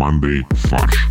командой 0.00 0.46
«Фарш». 0.52 1.08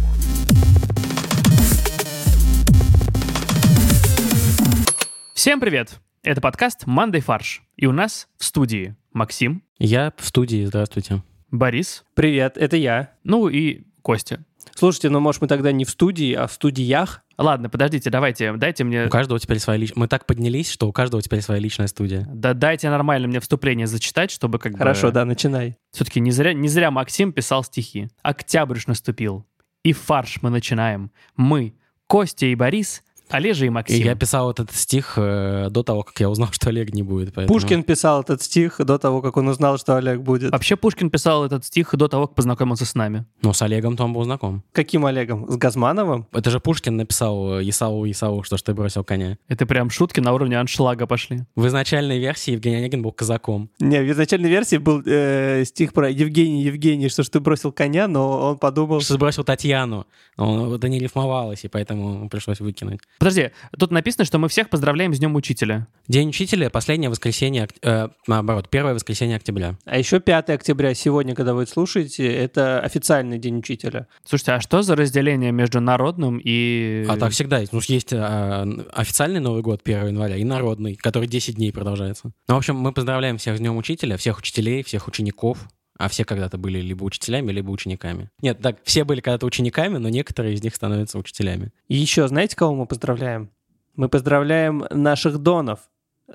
Всем 5.36 5.60
привет! 5.60 6.00
Это 6.24 6.42
подкаст 6.42 6.88
«Мандай 6.88 7.22
фарш». 7.22 7.62
И 7.76 7.86
у 7.86 7.92
нас 7.92 8.28
в 8.40 8.44
студии 8.44 8.96
Максим, 9.14 9.62
Я 9.78 10.12
в 10.18 10.26
студии, 10.26 10.66
здравствуйте. 10.66 11.22
Борис, 11.52 12.04
Привет, 12.16 12.58
это 12.58 12.78
я. 12.78 13.12
ну 13.24 13.48
и 13.48 13.84
Костя. 14.02 14.44
Слушайте, 14.76 15.10
ну 15.10 15.20
может 15.20 15.42
мы 15.42 15.48
тогда 15.48 15.72
не 15.72 15.86
в 15.86 15.90
студии, 15.90 16.34
а 16.34 16.48
в 16.48 16.54
студиях? 16.54 17.22
Ладно, 17.38 17.70
подождите, 17.70 18.10
давайте, 18.10 18.54
дайте 18.54 18.84
мне... 18.84 19.06
У 19.06 19.10
каждого 19.10 19.40
теперь 19.40 19.60
своя 19.60 19.80
личная... 19.80 20.00
Мы 20.00 20.08
так 20.08 20.26
поднялись, 20.26 20.70
что 20.70 20.88
у 20.88 20.92
каждого 20.92 21.22
теперь 21.22 21.42
своя 21.42 21.62
личная 21.62 21.88
студия. 21.88 22.28
Да 22.34 22.54
дайте 22.54 22.90
нормально 22.90 23.28
мне 23.30 23.40
вступление 23.40 23.88
зачитать, 23.88 24.30
чтобы 24.30 24.60
как 24.60 24.78
Хорошо, 24.78 25.08
бы... 25.08 25.14
да, 25.14 25.26
начинай. 25.26 25.78
Все-таки 25.92 26.20
не 26.20 26.32
зря, 26.32 26.54
не 26.54 26.68
зря 26.68 26.92
Максим 26.92 27.32
писал 27.32 27.64
стихи. 27.64 28.10
Октябрь 28.22 28.78
ж 28.78 28.88
наступил. 28.88 29.46
И 29.84 29.94
фарш 29.94 30.40
мы 30.42 30.50
начинаем. 30.50 31.12
Мы, 31.38 31.76
Костя 32.08 32.48
и 32.48 32.56
Борис, 32.56 33.04
Олежа 33.34 33.66
и 33.66 33.68
И 33.68 33.70
Максим. 33.72 34.04
я 34.06 34.16
писал 34.16 34.52
этот 34.52 34.72
стих 34.72 35.14
э, 35.18 35.68
до 35.70 35.84
того, 35.84 36.04
как 36.04 36.20
я 36.20 36.30
узнал, 36.30 36.50
что 36.54 36.70
Олег 36.70 36.94
не 36.94 37.04
будет. 37.04 37.34
поэтому- 37.34 37.48
Пушкин 37.60 37.84
писал 37.84 38.22
этот 38.22 38.42
стих 38.42 38.78
до 38.80 38.98
того, 38.98 39.22
как 39.22 39.38
он 39.38 39.48
узнал, 39.48 39.78
что 39.78 39.96
Олег 39.98 40.22
будет. 40.22 40.52
Вообще 40.52 40.76
Пушкин 40.76 41.10
писал 41.10 41.46
этот 41.46 41.66
стих 41.66 41.96
до 41.96 42.08
того, 42.08 42.28
как 42.28 42.36
познакомился 42.36 42.86
с 42.86 42.96
нами. 42.96 43.26
Ну, 43.42 43.54
с 43.54 43.62
Олегом-то 43.62 44.04
он 44.04 44.14
был 44.14 44.24
знаком. 44.24 44.64
Каким 44.72 45.06
Олегом? 45.06 45.50
С 45.50 45.58
Газмановым? 45.58 46.28
Это 46.32 46.50
же 46.50 46.60
Пушкин 46.60 46.98
написал 46.98 47.60
э, 47.60 47.70
Исау, 47.70 48.10
Исау, 48.10 48.44
что 48.44 48.58
ж 48.58 48.62
ты 48.62 48.74
бросил 48.74 49.04
коня. 49.04 49.38
Это 49.48 49.66
прям 49.66 49.90
шутки 49.90 50.20
на 50.20 50.34
уровне 50.34 50.60
аншлага 50.60 51.08
пошли. 51.08 51.44
В 51.56 51.68
изначальной 51.68 52.20
версии 52.20 52.52
Евгений 52.52 52.78
Онегин 52.78 53.02
был 53.02 53.12
казаком. 53.12 53.70
Не, 53.80 54.02
в 54.02 54.12
изначальной 54.12 54.50
версии 54.50 54.78
был 54.78 55.02
э, 55.06 55.64
стих 55.66 55.94
про 55.94 56.10
Евгений, 56.10 56.64
Евгений, 56.64 57.10
что 57.10 57.24
ж 57.24 57.30
ты 57.30 57.40
бросил 57.40 57.72
коня, 57.72 58.08
но 58.08 58.50
он 58.52 58.58
подумал... 58.58 59.02
Что 59.02 59.14
сбросил 59.14 59.44
Татьяну. 59.44 60.06
Но 60.38 60.76
это 60.76 60.88
не 60.88 61.00
рифмовалось, 61.00 61.64
и 61.66 61.68
поэтому 61.68 62.30
пришлось 62.30 62.60
выкинуть. 62.60 63.00
Подожди, 63.20 63.52
тут 63.78 63.92
написано, 63.92 64.24
что 64.24 64.40
мы 64.40 64.48
всех 64.48 64.70
поздравляем 64.70 65.14
с 65.14 65.20
Днем 65.20 65.36
Учителя. 65.36 65.88
День 66.08 66.30
учителя— 66.30 66.70
последнее 66.72 67.10
воскресенье, 67.10 67.68
э, 67.82 68.08
наоборот, 68.28 68.70
первое 68.70 68.94
воскресенье 68.94 69.36
октября. 69.36 69.76
А 69.84 69.98
еще 70.00 70.22
5 70.22 70.50
октября, 70.52 70.94
сегодня, 70.94 71.36
когда 71.36 71.54
вы 71.54 71.64
это 71.64 71.72
слушаете, 71.72 72.34
это 72.34 72.80
официальный 72.80 73.38
день 73.38 73.58
учителя. 73.58 74.08
Слушайте, 74.24 74.54
а 74.54 74.62
что 74.62 74.82
за 74.82 74.96
разделение 74.96 75.52
между 75.52 75.82
народным 75.82 76.40
и... 76.42 77.06
А 77.10 77.18
так 77.18 77.34
всегда 77.34 77.60
есть. 77.60 77.74
Ну, 77.74 77.82
есть 77.88 78.14
э, 78.14 78.86
официальный 78.94 79.42
Новый 79.42 79.64
год 79.64 79.82
1 79.84 80.08
января 80.08 80.38
и 80.38 80.46
народный, 80.46 80.96
который 80.96 81.28
10 81.28 81.56
дней 81.56 81.74
продолжается. 81.74 82.32
Ну, 82.48 82.56
в 82.56 82.58
общем, 82.58 82.78
мы 82.78 82.94
поздравляем 82.94 83.38
всех 83.38 83.58
с 83.58 83.60
Днем 83.60 83.76
Учителя, 83.76 84.16
всех 84.16 84.40
учителей, 84.40 84.82
всех 84.84 85.10
учеников. 85.10 85.68
А 86.00 86.08
все 86.08 86.24
когда-то 86.24 86.58
были 86.58 86.80
либо 86.80 87.04
учителями, 87.04 87.52
либо 87.52 87.72
учениками. 87.72 88.30
Нет, 88.42 88.60
так, 88.62 88.78
все 88.86 89.04
были 89.04 89.20
когда-то 89.20 89.46
учениками, 89.46 89.98
но 89.98 90.08
некоторые 90.08 90.54
из 90.54 90.64
них 90.64 90.74
становятся 90.74 91.20
учителями. 91.20 91.74
И 91.90 91.98
еще, 91.98 92.26
знаете, 92.30 92.56
кого 92.56 92.74
мы 92.74 92.86
поздравляем? 92.86 93.52
Мы 93.98 94.08
поздравляем 94.08 94.86
наших 94.92 95.40
донов 95.40 95.82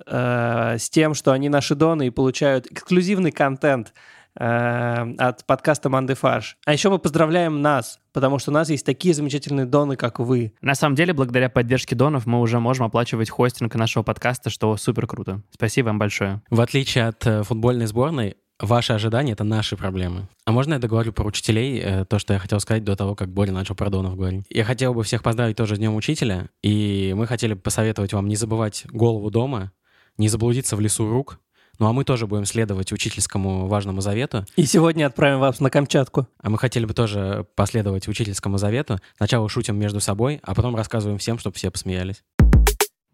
э, 0.07 0.77
с 0.79 0.91
тем, 0.91 1.15
что 1.15 1.33
они 1.33 1.49
наши 1.49 1.75
доны 1.75 2.09
и 2.09 2.11
получают 2.11 2.71
эксклюзивный 2.71 3.33
контент 3.33 3.95
э, 4.39 5.15
от 5.17 5.47
подкаста 5.47 5.89
«Манды 5.89 6.15
фарш». 6.15 6.59
А 6.67 6.75
еще 6.75 6.91
мы 6.91 6.99
поздравляем 6.99 7.63
нас, 7.63 8.01
потому 8.13 8.39
что 8.39 8.51
у 8.51 8.55
нас 8.55 8.69
есть 8.69 8.85
такие 8.85 9.15
замечательные 9.15 9.65
доны, 9.65 9.97
как 9.97 10.19
вы. 10.19 10.53
На 10.61 10.75
самом 10.75 10.95
деле, 10.95 11.15
благодаря 11.15 11.49
поддержке 11.49 11.95
донов 11.95 12.27
мы 12.27 12.43
уже 12.43 12.61
можем 12.61 12.85
оплачивать 12.85 13.31
хостинг 13.31 13.75
нашего 13.77 14.03
подкаста, 14.03 14.51
что 14.51 14.77
супер 14.77 15.07
круто. 15.07 15.41
Спасибо 15.51 15.87
вам 15.87 15.99
большое. 15.99 16.43
В 16.51 16.61
отличие 16.61 17.07
от 17.07 17.27
э, 17.27 17.43
футбольной 17.45 17.87
сборной, 17.87 18.37
ваши 18.61 18.93
ожидания— 18.93 19.33
это 19.35 19.45
наши 19.45 19.77
проблемы. 19.77 20.29
А 20.45 20.53
можно 20.53 20.75
я 20.75 20.79
договорю 20.79 21.13
про 21.13 21.25
учителей, 21.25 21.81
э, 21.81 22.05
то, 22.05 22.19
что 22.19 22.33
я 22.33 22.39
хотел 22.39 22.61
сказать 22.61 22.85
до 22.85 22.97
того, 22.97 23.15
как 23.15 23.29
Боря 23.29 23.53
начал 23.53 23.75
про 23.75 23.91
Донов 23.91 24.17
говорить? 24.17 24.45
Я 24.51 24.65
хотел 24.65 24.95
бы 24.95 25.03
всех 25.03 25.23
поздравить 25.23 25.57
тоже 25.57 25.77
с 25.77 25.79
Днем 25.79 25.95
Учителя, 25.95 26.49
и 26.63 27.13
мы 27.17 27.27
хотели 27.27 27.55
бы 27.55 27.61
посоветовать 27.61 28.13
вам 28.13 28.29
не 28.29 28.37
забывать 28.37 28.85
голову 28.91 29.31
дома, 29.31 29.73
не 30.19 30.29
заблудиться 30.29 30.77
в 30.77 30.81
лесу 30.81 31.09
рук, 31.09 31.41
ну 31.79 31.87
а 31.89 31.93
мы 31.93 32.05
тоже 32.05 32.27
будем 32.27 32.45
следовать 32.45 32.93
учительскому 32.93 33.67
важному 33.67 34.01
завету. 34.01 34.47
И 34.57 34.65
сегодня 34.65 35.07
отправим 35.07 35.41
вас 35.41 35.61
на 35.61 35.71
Камчатку. 35.71 36.29
А 36.41 36.51
мы 36.51 36.59
хотели 36.59 36.85
бы 36.85 36.95
тоже 36.95 37.47
последовать 37.57 38.07
учительскому 38.07 38.59
завету. 38.59 39.01
Сначала 39.17 39.49
шутим 39.49 39.77
между 39.77 40.01
собой, 40.01 40.41
а 40.43 40.55
потом 40.55 40.77
рассказываем 40.77 41.19
всем, 41.19 41.39
чтобы 41.39 41.57
все 41.57 41.71
посмеялись. 41.71 42.23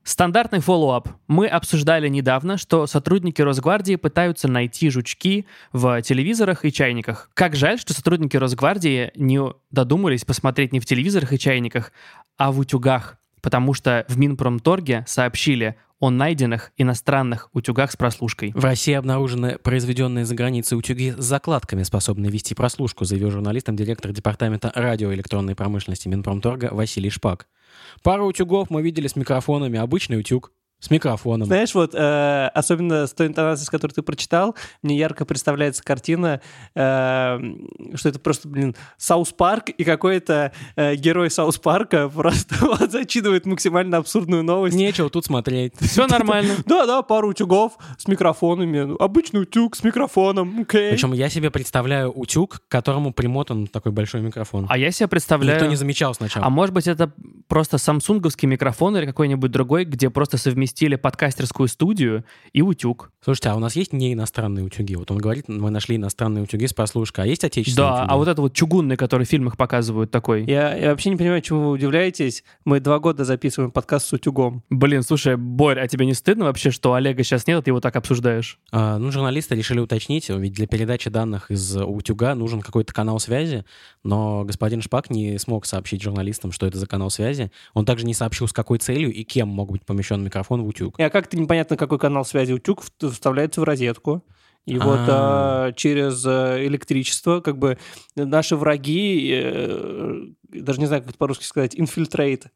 Стандартный 0.02 0.60
follow-up. 0.60 1.08
Мы 1.28 1.46
обсуждали 1.46 2.08
недавно, 2.08 2.56
что 2.56 2.86
сотрудники 2.86 3.42
Росгвардии 3.42 3.96
пытаются 3.96 4.48
найти 4.48 4.88
жучки 4.88 5.46
в 5.72 6.00
телевизорах 6.02 6.64
и 6.64 6.72
чайниках. 6.72 7.30
Как 7.34 7.54
жаль, 7.54 7.78
что 7.78 7.92
сотрудники 7.92 8.36
Росгвардии 8.36 9.12
не 9.14 9.40
додумались 9.70 10.24
посмотреть 10.24 10.72
не 10.72 10.80
в 10.80 10.86
телевизорах 10.86 11.32
и 11.34 11.38
чайниках, 11.38 11.92
а 12.38 12.50
в 12.50 12.58
утюгах, 12.58 13.18
потому 13.42 13.74
что 13.74 14.06
в 14.08 14.18
Минпромторге 14.18 15.04
сообщили 15.06 15.76
о 16.00 16.08
найденных 16.08 16.72
иностранных 16.78 17.50
утюгах 17.52 17.92
с 17.92 17.96
прослушкой. 17.96 18.52
В 18.54 18.64
России 18.64 18.94
обнаружены 18.94 19.58
произведенные 19.58 20.24
за 20.24 20.34
границей 20.34 20.78
утюги 20.78 21.14
с 21.16 21.22
закладками, 21.22 21.82
способные 21.82 22.32
вести 22.32 22.54
прослушку, 22.54 23.04
заявил 23.04 23.30
журналистам 23.30 23.76
директор 23.76 24.10
департамента 24.10 24.72
радиоэлектронной 24.74 25.54
промышленности 25.54 26.08
Минпромторга 26.08 26.70
Василий 26.72 27.10
Шпак. 27.10 27.46
Пару 28.02 28.26
утюгов 28.26 28.70
мы 28.70 28.82
видели 28.82 29.06
с 29.06 29.16
микрофонами, 29.16 29.78
обычный 29.78 30.18
утюг 30.18 30.52
с 30.80 30.90
микрофоном. 30.90 31.46
Знаешь, 31.46 31.74
вот 31.74 31.94
э, 31.94 32.50
особенно 32.54 33.06
с 33.06 33.12
той 33.12 33.26
интонацией, 33.26 33.66
с 33.66 33.70
которой 33.70 33.92
ты 33.92 34.02
прочитал, 34.02 34.56
мне 34.82 34.96
ярко 34.96 35.24
представляется 35.26 35.82
картина, 35.84 36.40
э, 36.74 37.38
что 37.94 38.08
это 38.08 38.18
просто, 38.18 38.48
блин, 38.48 38.74
South 38.96 39.32
Park, 39.32 39.68
и 39.68 39.84
какой-то 39.84 40.52
э, 40.76 40.96
герой 40.96 41.30
South 41.30 41.58
Park 41.58 41.98
а 41.98 42.08
просто 42.14 42.54
вот, 42.60 42.90
зачитывает 42.90 43.44
максимально 43.46 43.98
абсурдную 43.98 44.42
новость. 44.42 44.76
Нечего 44.76 45.10
тут 45.10 45.26
смотреть. 45.26 45.74
Все 45.80 46.06
нормально. 46.06 46.54
Да, 46.70 46.86
да, 46.86 47.02
пару 47.02 47.30
утюгов 47.30 47.72
с 47.98 48.06
микрофонами. 48.06 48.96
Обычный 49.02 49.42
утюг 49.42 49.74
с 49.74 49.82
микрофоном. 49.82 50.60
Окей. 50.60 50.92
Причем 50.92 51.12
я 51.12 51.28
себе 51.28 51.50
представляю 51.50 52.12
утюг, 52.12 52.60
к 52.60 52.68
которому 52.68 53.12
примотан 53.12 53.66
такой 53.66 53.90
большой 53.90 54.20
микрофон. 54.20 54.66
А 54.68 54.78
я 54.78 54.92
себе 54.92 55.08
представляю... 55.08 55.58
Никто 55.58 55.68
не 55.68 55.76
замечал 55.76 56.14
сначала. 56.14 56.46
А 56.46 56.50
может 56.50 56.72
быть, 56.72 56.86
это 56.86 57.12
просто 57.48 57.78
самсунговский 57.78 58.46
микрофон 58.46 58.96
или 58.96 59.06
какой-нибудь 59.06 59.50
другой, 59.50 59.84
где 59.84 60.10
просто 60.10 60.38
совместили 60.70 60.94
подкастерскую 60.96 61.68
студию 61.68 62.24
и 62.52 62.62
утюг. 62.62 63.10
Слушайте, 63.22 63.50
а 63.50 63.56
у 63.56 63.58
нас 63.58 63.76
есть 63.76 63.92
не 63.92 64.12
иностранные 64.12 64.64
утюги? 64.64 64.94
Вот 64.94 65.10
он 65.10 65.18
говорит, 65.18 65.48
мы 65.48 65.70
нашли 65.70 65.96
иностранные 65.96 66.44
утюги 66.44 66.66
с 66.66 66.72
прослушкой, 66.72 67.24
а 67.24 67.26
есть 67.26 67.44
отечественные 67.44 67.88
Да, 67.88 67.94
утюги? 67.96 68.12
а 68.12 68.16
вот 68.16 68.28
это 68.28 68.40
вот 68.40 68.52
чугунный, 68.54 68.96
который 68.96 69.26
в 69.26 69.28
фильмах 69.28 69.56
показывают 69.56 70.10
такой. 70.10 70.44
Я, 70.44 70.74
я 70.76 70.90
вообще 70.90 71.10
не 71.10 71.16
понимаю, 71.16 71.42
чему 71.42 71.60
вы 71.62 71.70
удивляетесь. 71.72 72.44
Мы 72.64 72.80
два 72.80 72.98
года 73.00 73.24
записываем 73.24 73.72
подкаст 73.72 74.06
с 74.06 74.12
утюгом. 74.12 74.62
Блин, 74.70 75.02
слушай, 75.02 75.36
Борь, 75.36 75.80
а 75.80 75.88
тебе 75.88 76.06
не 76.06 76.14
стыдно 76.14 76.44
вообще, 76.44 76.70
что 76.70 76.94
Олега 76.94 77.24
сейчас 77.24 77.46
нет, 77.46 77.58
а 77.58 77.62
ты 77.62 77.70
его 77.70 77.80
так 77.80 77.96
обсуждаешь? 77.96 78.58
А, 78.70 78.98
ну, 78.98 79.10
журналисты 79.10 79.54
решили 79.56 79.80
уточнить, 79.80 80.28
ведь 80.28 80.52
для 80.52 80.66
передачи 80.66 81.10
данных 81.10 81.50
из 81.50 81.76
утюга 81.76 82.34
нужен 82.34 82.60
какой-то 82.60 82.94
канал 82.94 83.18
связи, 83.18 83.64
но 84.04 84.44
господин 84.44 84.80
Шпак 84.82 85.10
не 85.10 85.36
смог 85.38 85.66
сообщить 85.66 86.00
журналистам, 86.02 86.52
что 86.52 86.66
это 86.66 86.78
за 86.78 86.86
канал 86.86 87.10
связи. 87.10 87.50
Он 87.74 87.84
также 87.84 88.06
не 88.06 88.14
сообщил, 88.14 88.46
с 88.48 88.52
какой 88.52 88.78
целью 88.78 89.12
и 89.12 89.24
кем 89.24 89.48
мог 89.48 89.72
быть 89.72 89.84
помещен 89.84 90.22
микрофон 90.22 90.59
в 90.62 90.66
утюг. 90.66 90.98
И 90.98 91.02
а 91.02 91.10
как-то 91.10 91.36
непонятно, 91.38 91.76
какой 91.76 91.98
канал 91.98 92.24
связи 92.24 92.52
утюг 92.52 92.82
вставляется 93.00 93.60
в 93.60 93.64
розетку. 93.64 94.24
И 94.66 94.78
вот 94.78 95.00
А. 95.08 95.68
а, 95.68 95.72
через 95.72 96.24
э, 96.26 96.66
электричество, 96.66 97.40
как 97.40 97.58
бы 97.58 97.78
наши 98.14 98.56
враги, 98.56 99.30
э, 99.32 100.20
даже 100.52 100.80
не 100.80 100.86
знаю, 100.86 101.02
как 101.02 101.10
это 101.10 101.18
по-русски 101.18 101.44
сказать, 101.44 101.74
инфильтрейт, 101.74 102.46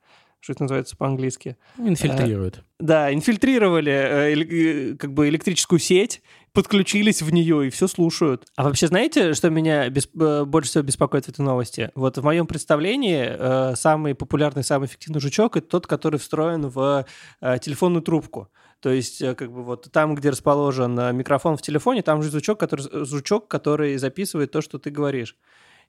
что 0.44 0.52
это 0.52 0.64
называется 0.64 0.94
по-английски. 0.94 1.56
Инфильтрируют. 1.78 2.64
Да, 2.78 3.12
инфильтрировали 3.12 3.92
э, 3.92 4.92
э, 4.92 4.96
как 4.96 5.14
бы 5.14 5.26
электрическую 5.28 5.78
сеть, 5.78 6.20
подключились 6.52 7.22
в 7.22 7.30
нее 7.32 7.66
и 7.66 7.70
все 7.70 7.88
слушают. 7.88 8.44
А 8.54 8.64
вообще 8.64 8.88
знаете, 8.88 9.32
что 9.32 9.48
меня 9.48 9.88
бес- 9.88 10.10
э, 10.20 10.44
больше 10.44 10.68
всего 10.68 10.84
беспокоит 10.84 11.24
в 11.24 11.28
этой 11.30 11.40
новости? 11.40 11.90
Вот 11.94 12.18
в 12.18 12.22
моем 12.22 12.46
представлении 12.46 13.26
э, 13.26 13.74
самый 13.76 14.14
популярный, 14.14 14.62
самый 14.62 14.84
эффективный 14.86 15.20
жучок 15.20 15.56
это 15.56 15.66
тот, 15.66 15.86
который 15.86 16.20
встроен 16.20 16.68
в 16.68 17.06
э, 17.40 17.58
телефонную 17.58 18.02
трубку. 18.02 18.50
То 18.80 18.90
есть, 18.90 19.22
э, 19.22 19.34
как 19.34 19.50
бы 19.50 19.64
вот 19.64 19.90
там, 19.92 20.14
где 20.14 20.28
расположен 20.28 20.98
э, 20.98 21.12
микрофон 21.14 21.56
в 21.56 21.62
телефоне, 21.62 22.02
там 22.02 22.22
же 22.22 22.28
звучок, 22.28 22.60
который, 22.60 22.82
звучок, 23.06 23.48
который 23.48 23.96
записывает 23.96 24.50
то, 24.50 24.60
что 24.60 24.78
ты 24.78 24.90
говоришь. 24.90 25.38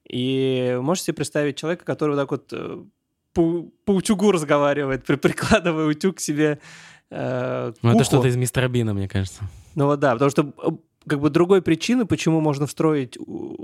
И 0.09 0.77
можете 0.81 1.07
себе 1.07 1.15
представить 1.15 1.57
человека, 1.57 1.83
который 1.83 2.11
вот 2.11 2.21
так 2.21 2.31
вот 2.31 2.53
э, 2.53 2.85
по, 3.35 3.65
по 3.85 3.91
утюгу 3.91 4.31
разговаривает, 4.31 5.05
при- 5.05 5.17
прикладывая 5.17 5.85
утюг 5.85 6.17
к 6.17 6.19
себе 6.21 6.59
э, 7.11 7.73
Ну, 7.83 7.91
это 7.91 8.03
что-то 8.03 8.27
из 8.27 8.35
мистера 8.35 8.67
Бина, 8.67 8.93
мне 8.93 9.07
кажется. 9.07 9.43
Ну 9.75 9.85
вот 9.85 9.99
да, 9.99 10.13
потому 10.13 10.31
что 10.31 10.53
э, 10.63 10.69
как 11.07 11.19
бы 11.19 11.29
другой 11.29 11.61
причины, 11.61 12.05
почему 12.05 12.39
можно 12.39 12.65
встроить 12.65 13.17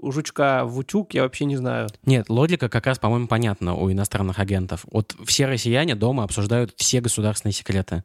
жучка 0.04 0.66
в 0.66 0.78
утюг, 0.78 1.14
я 1.14 1.24
вообще 1.24 1.46
не 1.46 1.56
знаю. 1.56 1.88
Нет, 2.06 2.30
логика 2.30 2.70
как 2.70 2.86
раз, 2.86 3.00
по-моему, 3.00 3.28
понятна 3.28 3.74
у 3.74 3.92
иностранных 3.92 4.40
агентов. 4.40 4.86
Вот 4.92 5.16
все 5.26 5.48
россияне 5.48 5.96
дома 5.96 6.24
обсуждают 6.24 6.74
все 6.76 7.00
государственные 7.02 7.54
секреты. 7.54 8.04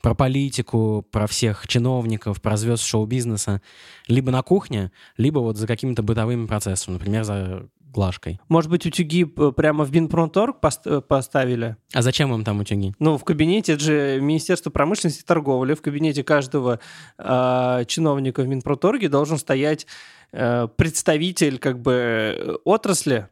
Про 0.00 0.14
политику, 0.14 1.04
про 1.10 1.26
всех 1.26 1.66
чиновников, 1.68 2.40
про 2.40 2.56
звезд 2.56 2.84
шоу-бизнеса. 2.84 3.60
Либо 4.06 4.30
на 4.30 4.42
кухне, 4.42 4.92
либо 5.18 5.40
вот 5.40 5.56
за 5.56 5.66
какими-то 5.66 6.02
бытовыми 6.02 6.46
процессами. 6.46 6.94
Например, 6.94 7.24
за 7.24 7.68
глажкой. 7.92 8.40
Может 8.48 8.70
быть, 8.70 8.86
утюги 8.86 9.24
п- 9.24 9.52
прямо 9.52 9.84
в 9.84 9.92
Минпромторг 9.92 10.56
э, 10.84 11.00
поставили? 11.00 11.76
А 11.92 12.02
зачем 12.02 12.32
им 12.32 12.44
там 12.44 12.60
утюги? 12.60 12.94
Ну, 12.98 13.18
в 13.18 13.24
кабинете, 13.24 13.72
это 13.74 13.82
же 13.82 14.18
Министерство 14.20 14.70
промышленности 14.70 15.22
и 15.22 15.24
торговли, 15.26 15.74
в 15.74 15.82
кабинете 15.82 16.22
каждого 16.24 16.80
э, 17.18 17.84
чиновника 17.86 18.42
в 18.42 18.48
Минпроторге 18.48 19.08
должен 19.08 19.38
стоять 19.38 19.86
э, 20.32 20.68
представитель 20.76 21.58
как 21.58 21.80
бы 21.80 21.92
э, 21.92 22.56
отрасли, 22.64 23.28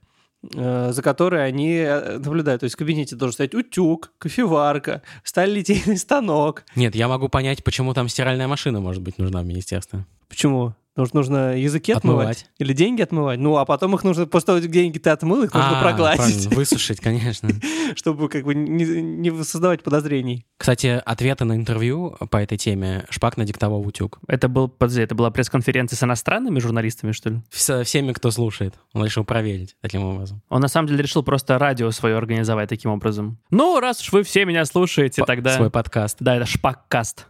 э, 0.55 0.93
за 0.93 1.03
которой 1.03 1.47
они 1.47 1.75
э, 1.77 2.19
наблюдают. 2.19 2.61
То 2.61 2.65
есть 2.65 2.75
в 2.75 2.79
кабинете 2.79 3.17
должен 3.17 3.35
стоять 3.35 3.55
утюг, 3.55 4.13
кофеварка, 4.19 5.03
сталелитейный 5.25 5.97
станок. 5.97 6.65
Нет, 6.77 6.95
я 6.95 7.09
могу 7.09 7.29
понять, 7.29 7.63
почему 7.65 7.95
там 7.95 8.09
стиральная 8.09 8.49
машина 8.49 8.81
может 8.81 9.03
быть 9.03 9.19
нужна 9.19 9.43
в 9.43 9.47
министерстве. 9.47 10.05
Почему? 10.29 10.75
Нужно, 10.99 11.21
нужно 11.21 11.57
языки 11.57 11.93
отмывать. 11.93 12.39
Отмывать. 12.39 12.51
Или 12.59 12.73
деньги 12.73 13.03
отмывать. 13.03 13.39
Ну, 13.39 13.57
а 13.57 13.65
потом 13.65 13.95
их 13.95 14.03
нужно, 14.03 14.27
после 14.27 14.47
того, 14.47 14.61
как 14.61 14.69
деньги 14.69 14.99
ты 14.99 15.11
отмыл, 15.11 15.45
их 15.45 15.55
нужно 15.55 15.79
А, 15.79 15.83
прогладить, 15.83 16.47
высушить, 16.47 16.99
конечно. 16.99 17.49
чтобы 17.95 18.29
как 18.29 18.43
бы 18.45 18.53
не, 18.57 18.85
не 18.85 19.45
создавать 19.45 19.85
подозрений. 19.85 20.45
Кстати, 20.57 21.01
ответы 21.07 21.45
на 21.45 21.55
интервью 21.55 22.17
по 22.31 22.39
этой 22.39 22.59
теме 22.59 23.05
Шпак 23.11 23.37
надиктовал 23.37 23.87
утюг. 23.87 24.19
Это, 24.27 24.49
был, 24.49 24.67
подожди, 24.67 25.01
это 25.03 25.15
была 25.15 25.31
пресс-конференция 25.31 25.97
с 25.97 26.03
иностранными 26.03 26.59
журналистами, 26.59 27.13
что 27.13 27.31
ли? 27.31 27.43
Со 27.51 27.85
всеми, 27.85 28.13
кто 28.13 28.33
слушает. 28.33 28.75
Он 28.93 29.05
решил 29.05 29.25
проверить 29.25 29.77
таким 29.81 30.03
образом. 30.03 30.43
Он 30.49 30.61
на 30.61 30.69
самом 30.69 30.89
деле 30.89 31.05
решил 31.05 31.23
просто 31.23 31.59
радио 31.59 31.93
свое 31.93 32.17
организовать 32.17 32.69
таким 32.69 32.91
образом. 32.91 33.39
Ну, 33.51 33.79
раз 33.79 34.01
уж 34.01 34.11
вы 34.13 34.25
все 34.25 34.45
меня 34.45 34.65
слушаете, 34.65 35.21
По- 35.21 35.27
тогда... 35.27 35.55
Свой 35.55 35.71
подкаст. 35.71 36.17
Да, 36.19 36.35
это 36.35 36.47
Шпаккаст. 36.47 37.27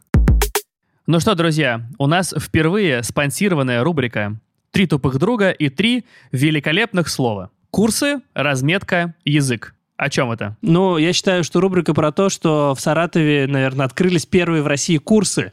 Ну 1.10 1.20
что, 1.20 1.34
друзья, 1.34 1.86
у 1.96 2.06
нас 2.06 2.34
впервые 2.38 3.02
спонсированная 3.02 3.82
рубрика 3.82 4.38
«Три 4.72 4.86
тупых 4.86 5.18
друга» 5.18 5.48
и 5.48 5.70
три 5.70 6.04
великолепных 6.32 7.08
слова. 7.08 7.48
Курсы, 7.70 8.20
разметка, 8.34 9.14
язык. 9.24 9.74
О 9.96 10.10
чем 10.10 10.30
это? 10.30 10.58
Ну, 10.60 10.98
я 10.98 11.14
считаю, 11.14 11.44
что 11.44 11.62
рубрика 11.62 11.94
про 11.94 12.12
то, 12.12 12.28
что 12.28 12.74
в 12.74 12.80
Саратове, 12.82 13.46
наверное, 13.46 13.86
открылись 13.86 14.26
первые 14.26 14.62
в 14.62 14.66
России 14.66 14.98
курсы, 14.98 15.52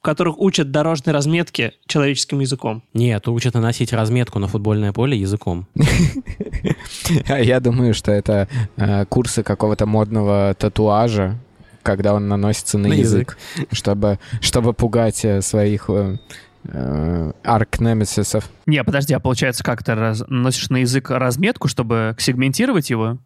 в 0.00 0.02
которых 0.02 0.38
учат 0.38 0.70
дорожной 0.70 1.14
разметке 1.14 1.72
человеческим 1.86 2.40
языком. 2.40 2.82
Нет, 2.92 3.26
учат 3.26 3.54
наносить 3.54 3.94
разметку 3.94 4.38
на 4.38 4.48
футбольное 4.48 4.92
поле 4.92 5.16
языком. 5.16 5.66
А 7.26 7.40
Я 7.40 7.60
думаю, 7.60 7.94
что 7.94 8.12
это 8.12 8.48
э, 8.76 9.06
курсы 9.06 9.42
какого-то 9.42 9.86
модного 9.86 10.54
татуажа, 10.58 11.38
когда 11.82 12.14
он 12.14 12.28
наносится 12.28 12.78
на, 12.78 12.88
На 12.88 12.94
язык, 12.94 13.38
чтобы, 13.72 14.18
чтобы 14.40 14.72
пугать 14.72 15.24
э, 15.24 15.40
своих 15.42 15.86
э, 15.88 16.18
э, 16.64 17.32
арк-немесисов. 17.42 18.50
Не, 18.66 18.84
подожди, 18.84 19.14
а 19.14 19.20
получается, 19.20 19.64
как 19.64 19.82
ты 19.82 19.94
раз... 19.94 20.24
носишь 20.28 20.70
на 20.70 20.78
язык 20.78 21.10
разметку, 21.10 21.68
чтобы 21.68 22.14
сегментировать 22.18 22.90
его? 22.90 23.18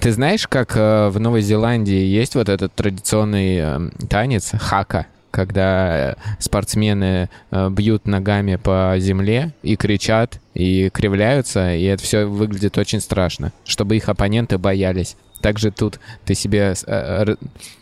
Ты 0.00 0.12
знаешь, 0.12 0.46
как 0.46 0.76
э, 0.76 1.08
в 1.08 1.18
Новой 1.20 1.42
Зеландии 1.42 2.04
есть 2.04 2.34
вот 2.34 2.48
этот 2.48 2.74
традиционный 2.74 3.58
э, 3.58 3.90
танец 4.08 4.52
хака, 4.58 5.06
когда 5.30 6.12
э, 6.12 6.14
спортсмены 6.38 7.28
э, 7.50 7.70
бьют 7.70 8.06
ногами 8.06 8.56
по 8.56 8.94
земле 8.98 9.52
и 9.62 9.76
кричат, 9.76 10.40
и 10.54 10.90
кривляются, 10.90 11.74
и 11.74 11.84
это 11.84 12.02
все 12.02 12.26
выглядит 12.26 12.78
очень 12.78 13.00
страшно, 13.00 13.52
чтобы 13.64 13.96
их 13.96 14.08
оппоненты 14.08 14.58
боялись. 14.58 15.16
Также 15.42 15.70
тут 15.70 16.00
ты 16.24 16.34
себе 16.34 16.74
э, 16.86 17.34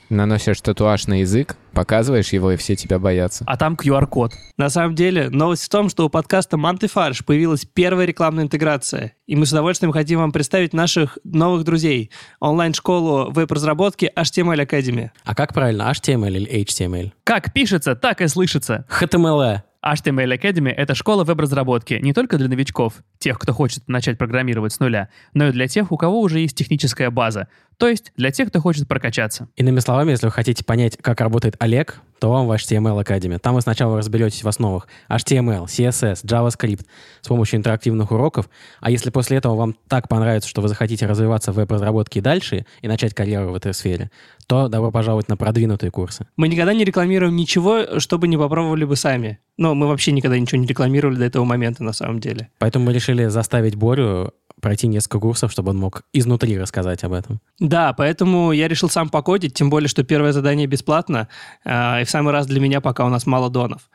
наносишь 0.09 0.61
татуаж 0.61 1.07
на 1.07 1.21
язык, 1.21 1.57
показываешь 1.73 2.33
его, 2.33 2.53
и 2.53 2.57
все 2.57 2.75
тебя 2.75 2.99
боятся. 2.99 3.45
А 3.47 3.57
там 3.57 3.75
QR-код. 3.75 4.33
На 4.57 4.69
самом 4.69 4.95
деле, 4.95 5.31
новость 5.31 5.65
в 5.65 5.69
том, 5.69 5.89
что 5.89 6.07
у 6.07 6.09
подкаста 6.09 6.57
«Манты 6.57 6.89
фарш» 6.89 7.25
появилась 7.25 7.65
первая 7.65 8.07
рекламная 8.07 8.45
интеграция. 8.45 9.13
И 9.27 9.37
мы 9.37 9.47
с 9.47 9.53
удовольствием 9.53 9.93
хотим 9.93 10.19
вам 10.19 10.33
представить 10.33 10.73
наших 10.73 11.19
новых 11.23 11.65
друзей. 11.65 12.11
Онлайн-школу 12.41 13.31
веб-разработки 13.31 14.11
HTML 14.17 14.67
Academy. 14.67 15.11
А 15.25 15.35
как 15.35 15.55
правильно, 15.55 15.91
HTML 15.91 16.33
или 16.33 16.65
HTML? 16.65 17.13
Как 17.25 17.53
пишется, 17.53 17.95
так 17.95 18.21
и 18.21 18.29
слышится. 18.29 18.87
HTML. 18.91 19.63
HTML 19.85 20.39
Academy— 20.39 20.71
это 20.77 20.95
школа 20.95 21.25
веб-разработки 21.25 21.95
не 21.95 22.13
только 22.13 22.37
для 22.37 22.49
новичков, 22.49 23.03
тех, 23.19 23.39
кто 23.39 23.55
хочет 23.55 23.89
начать 23.89 24.19
программировать 24.19 24.75
с 24.75 24.81
нуля, 24.81 25.09
но 25.33 25.49
и 25.49 25.53
для 25.53 25.69
тех, 25.69 25.91
у 25.91 25.97
кого 25.97 26.21
уже 26.21 26.41
есть 26.41 26.57
техническая 26.57 27.11
база, 27.11 27.49
то 27.81 27.89
есть 27.89 28.13
для 28.15 28.31
тех, 28.31 28.51
кто 28.51 28.61
хочет 28.61 28.87
прокачаться. 28.87 29.49
Иными 29.57 29.81
словами, 29.81 30.11
если 30.11 30.27
вы 30.27 30.33
хотите 30.33 30.63
понять, 30.63 30.99
как 31.01 31.19
работает 31.23 31.57
Олег, 31.61 32.03
то 32.21 32.29
вам 32.29 32.47
в 32.47 32.53
HTML 32.53 33.03
Academy. 33.03 33.39
Там 33.39 33.55
вы 33.55 33.63
сначала 33.63 33.97
разберетесь 33.97 34.45
в 34.45 34.49
основах 34.49 34.87
HTML, 35.09 35.65
CSS, 35.65 36.27
JavaScript 36.27 36.85
с 37.23 37.29
помощью 37.29 37.59
интерактивных 37.59 38.13
уроков. 38.13 38.51
А 38.81 38.91
если 38.91 39.09
после 39.09 39.39
этого 39.39 39.55
вам 39.55 39.77
так 39.89 40.11
понравится, 40.11 40.47
что 40.47 40.61
вы 40.61 40.69
захотите 40.69 41.07
развиваться 41.07 41.53
в 41.53 41.57
веб-разработке 41.57 42.19
и 42.19 42.23
дальше, 42.23 42.67
и 42.83 42.89
начать 42.89 43.15
карьеру 43.15 43.53
в 43.53 43.55
этой 43.55 43.73
сфере, 43.73 44.11
то 44.47 44.69
добро 44.69 44.91
пожаловать 44.91 45.29
на 45.29 45.39
продвинутые 45.39 45.91
курсы. 45.91 46.27
Мы 46.37 46.49
никогда 46.49 46.75
не 46.75 46.85
рекламируем 46.85 47.35
ничего, 47.35 47.99
чтобы 47.99 48.29
не 48.29 48.37
попробовали 48.37 48.85
бы 48.85 48.97
сами. 48.97 49.39
Но 49.57 49.75
мы 49.75 49.87
вообще 49.89 50.13
никогда 50.13 50.39
ничего 50.39 50.61
не 50.61 50.67
рекламировали 50.67 51.17
до 51.17 51.25
этого 51.25 51.45
момента, 51.45 51.83
на 51.83 51.95
самом 51.95 52.21
деле. 52.21 52.51
Поэтому 52.59 52.85
мы 52.85 52.93
решили 52.93 53.27
заставить 53.27 53.75
Борю 53.75 54.35
пройти 54.61 54.87
несколько 54.87 55.19
курсов, 55.19 55.53
чтобы 55.53 55.71
он 55.71 55.79
мог 55.79 56.03
изнутри 56.13 56.59
рассказать 56.59 57.05
об 57.05 57.13
этом. 57.13 57.41
Да, 57.59 57.93
поэтому 57.93 58.53
я 58.53 58.69
решил 58.69 58.89
сам 58.89 59.09
покодить, 59.09 59.55
тем 59.55 59.71
более, 59.71 59.89
что 59.89 60.05
первое 60.05 60.33
задание 60.33 60.67
бесплатно, 60.67 61.29
а, 61.65 62.01
и 62.01 62.05
в 62.05 62.11
самый 62.11 62.33
раз 62.33 62.47
для 62.47 62.61
меня, 62.61 62.81
пока 62.81 63.05
у 63.05 63.09
нас 63.09 63.27
мало 63.27 63.51
донов. 63.51 63.91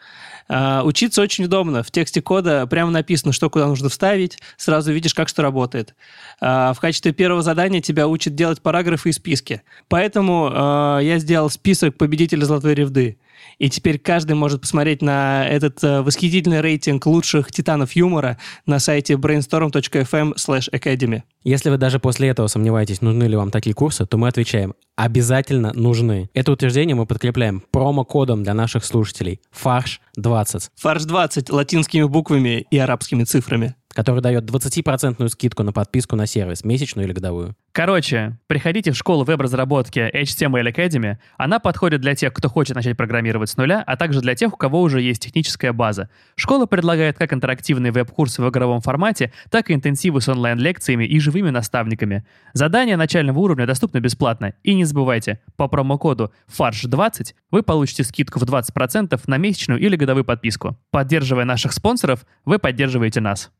А, 0.47 0.83
Учиться 0.83 1.21
очень 1.21 1.45
удобно. 1.45 1.83
В 1.83 1.91
тексте 1.91 2.21
кода 2.21 2.67
прямо 2.67 2.91
написано, 2.91 3.33
что 3.33 3.49
куда 3.49 3.67
нужно 3.67 3.89
вставить, 3.89 4.37
сразу 4.57 4.91
видишь, 4.91 5.13
как 5.13 5.27
что 5.27 5.41
работает. 5.41 5.95
А, 6.39 6.73
В 6.73 6.79
качестве 6.79 7.13
первого 7.13 7.41
задания 7.41 7.81
тебя 7.81 8.07
учат 8.07 8.35
делать 8.35 8.61
параграфы 8.61 9.09
и 9.09 9.13
списки. 9.13 9.63
Поэтому 9.87 10.49
а, 10.51 10.99
я 10.99 11.19
сделал 11.19 11.49
список 11.49 11.97
победителей 11.97 12.43
«Золотой 12.43 12.75
ревды». 12.75 13.17
И 13.57 13.69
теперь 13.69 13.99
каждый 13.99 14.33
может 14.33 14.61
посмотреть 14.61 15.01
на 15.01 15.47
этот 15.47 15.83
э, 15.83 16.01
восхитительный 16.01 16.61
рейтинг 16.61 17.05
лучших 17.05 17.51
титанов 17.51 17.93
юмора 17.93 18.37
на 18.65 18.79
сайте 18.79 19.13
brainstorm.fm 19.13 20.33
academy. 20.73 21.23
Если 21.43 21.69
вы 21.69 21.77
даже 21.77 21.99
после 21.99 22.29
этого 22.29 22.47
сомневаетесь, 22.47 23.01
нужны 23.01 23.23
ли 23.25 23.35
вам 23.35 23.51
такие 23.51 23.73
курсы, 23.73 24.05
то 24.05 24.17
мы 24.17 24.27
отвечаем, 24.27 24.73
обязательно 24.95 25.73
нужны. 25.73 26.29
Это 26.33 26.51
утверждение 26.51 26.95
мы 26.95 27.05
подкрепляем 27.05 27.63
промокодом 27.71 28.43
для 28.43 28.53
наших 28.53 28.83
слушателей 28.85 29.41
«Фарш20», 29.63 30.69
Фарш 30.75 31.03
20 31.03 31.49
латинскими 31.49 32.03
буквами 32.03 32.65
и 32.69 32.77
арабскими 32.77 33.23
цифрами. 33.23 33.75
Который 33.95 34.21
дает 34.21 34.43
20% 34.43 35.27
скидку 35.29 35.63
на 35.63 35.71
подписку 35.71 36.15
на 36.15 36.27
сервис, 36.27 36.63
месячную 36.63 37.07
или 37.07 37.13
годовую. 37.13 37.55
Короче, 37.71 38.37
приходите 38.47 38.91
в 38.91 38.97
школу 38.97 39.23
веб-разработки 39.23 39.99
HTML 40.13 40.71
Academy. 40.71 41.17
Она 41.37 41.59
подходит 41.59 42.01
для 42.01 42.13
тех, 42.13 42.33
кто 42.33 42.49
хочет 42.49 42.75
начать 42.75 42.97
программировать 42.97 43.49
с 43.49 43.57
нуля, 43.57 43.83
а 43.87 43.95
также 43.95 44.19
для 44.19 44.35
тех, 44.35 44.53
у 44.53 44.57
кого 44.57 44.81
уже 44.81 45.01
есть 45.01 45.23
техническая 45.23 45.71
база. 45.71 46.09
Школа 46.35 46.65
предлагает 46.65 47.17
как 47.17 47.33
интерактивные 47.33 47.91
веб-курсы 47.91 48.41
в 48.41 48.49
игровом 48.49 48.81
формате, 48.81 49.31
так 49.49 49.69
и 49.69 49.73
интенсивы 49.73 50.19
с 50.19 50.27
онлайн-лекциями 50.27 51.05
и 51.05 51.19
живыми 51.19 51.49
наставниками. 51.49 52.25
Задания 52.53 52.97
начального 52.97 53.39
уровня 53.39 53.65
доступны 53.65 53.99
бесплатно. 53.99 54.53
И 54.63 54.75
не 54.75 54.83
забывайте, 54.83 55.39
по 55.55 55.69
промокоду 55.69 56.33
FARSH20 56.55 57.33
вы 57.51 57.63
получите 57.63 58.03
скидку 58.03 58.39
в 58.39 58.43
20% 58.43 59.19
на 59.27 59.37
месячную 59.37 59.79
или 59.79 59.95
годовую 59.95 60.25
подписку. 60.25 60.77
Поддерживая 60.91 61.45
наших 61.45 61.71
спонсоров, 61.71 62.25
вы 62.43 62.59
поддерживаете 62.59 63.21
нас. 63.21 63.51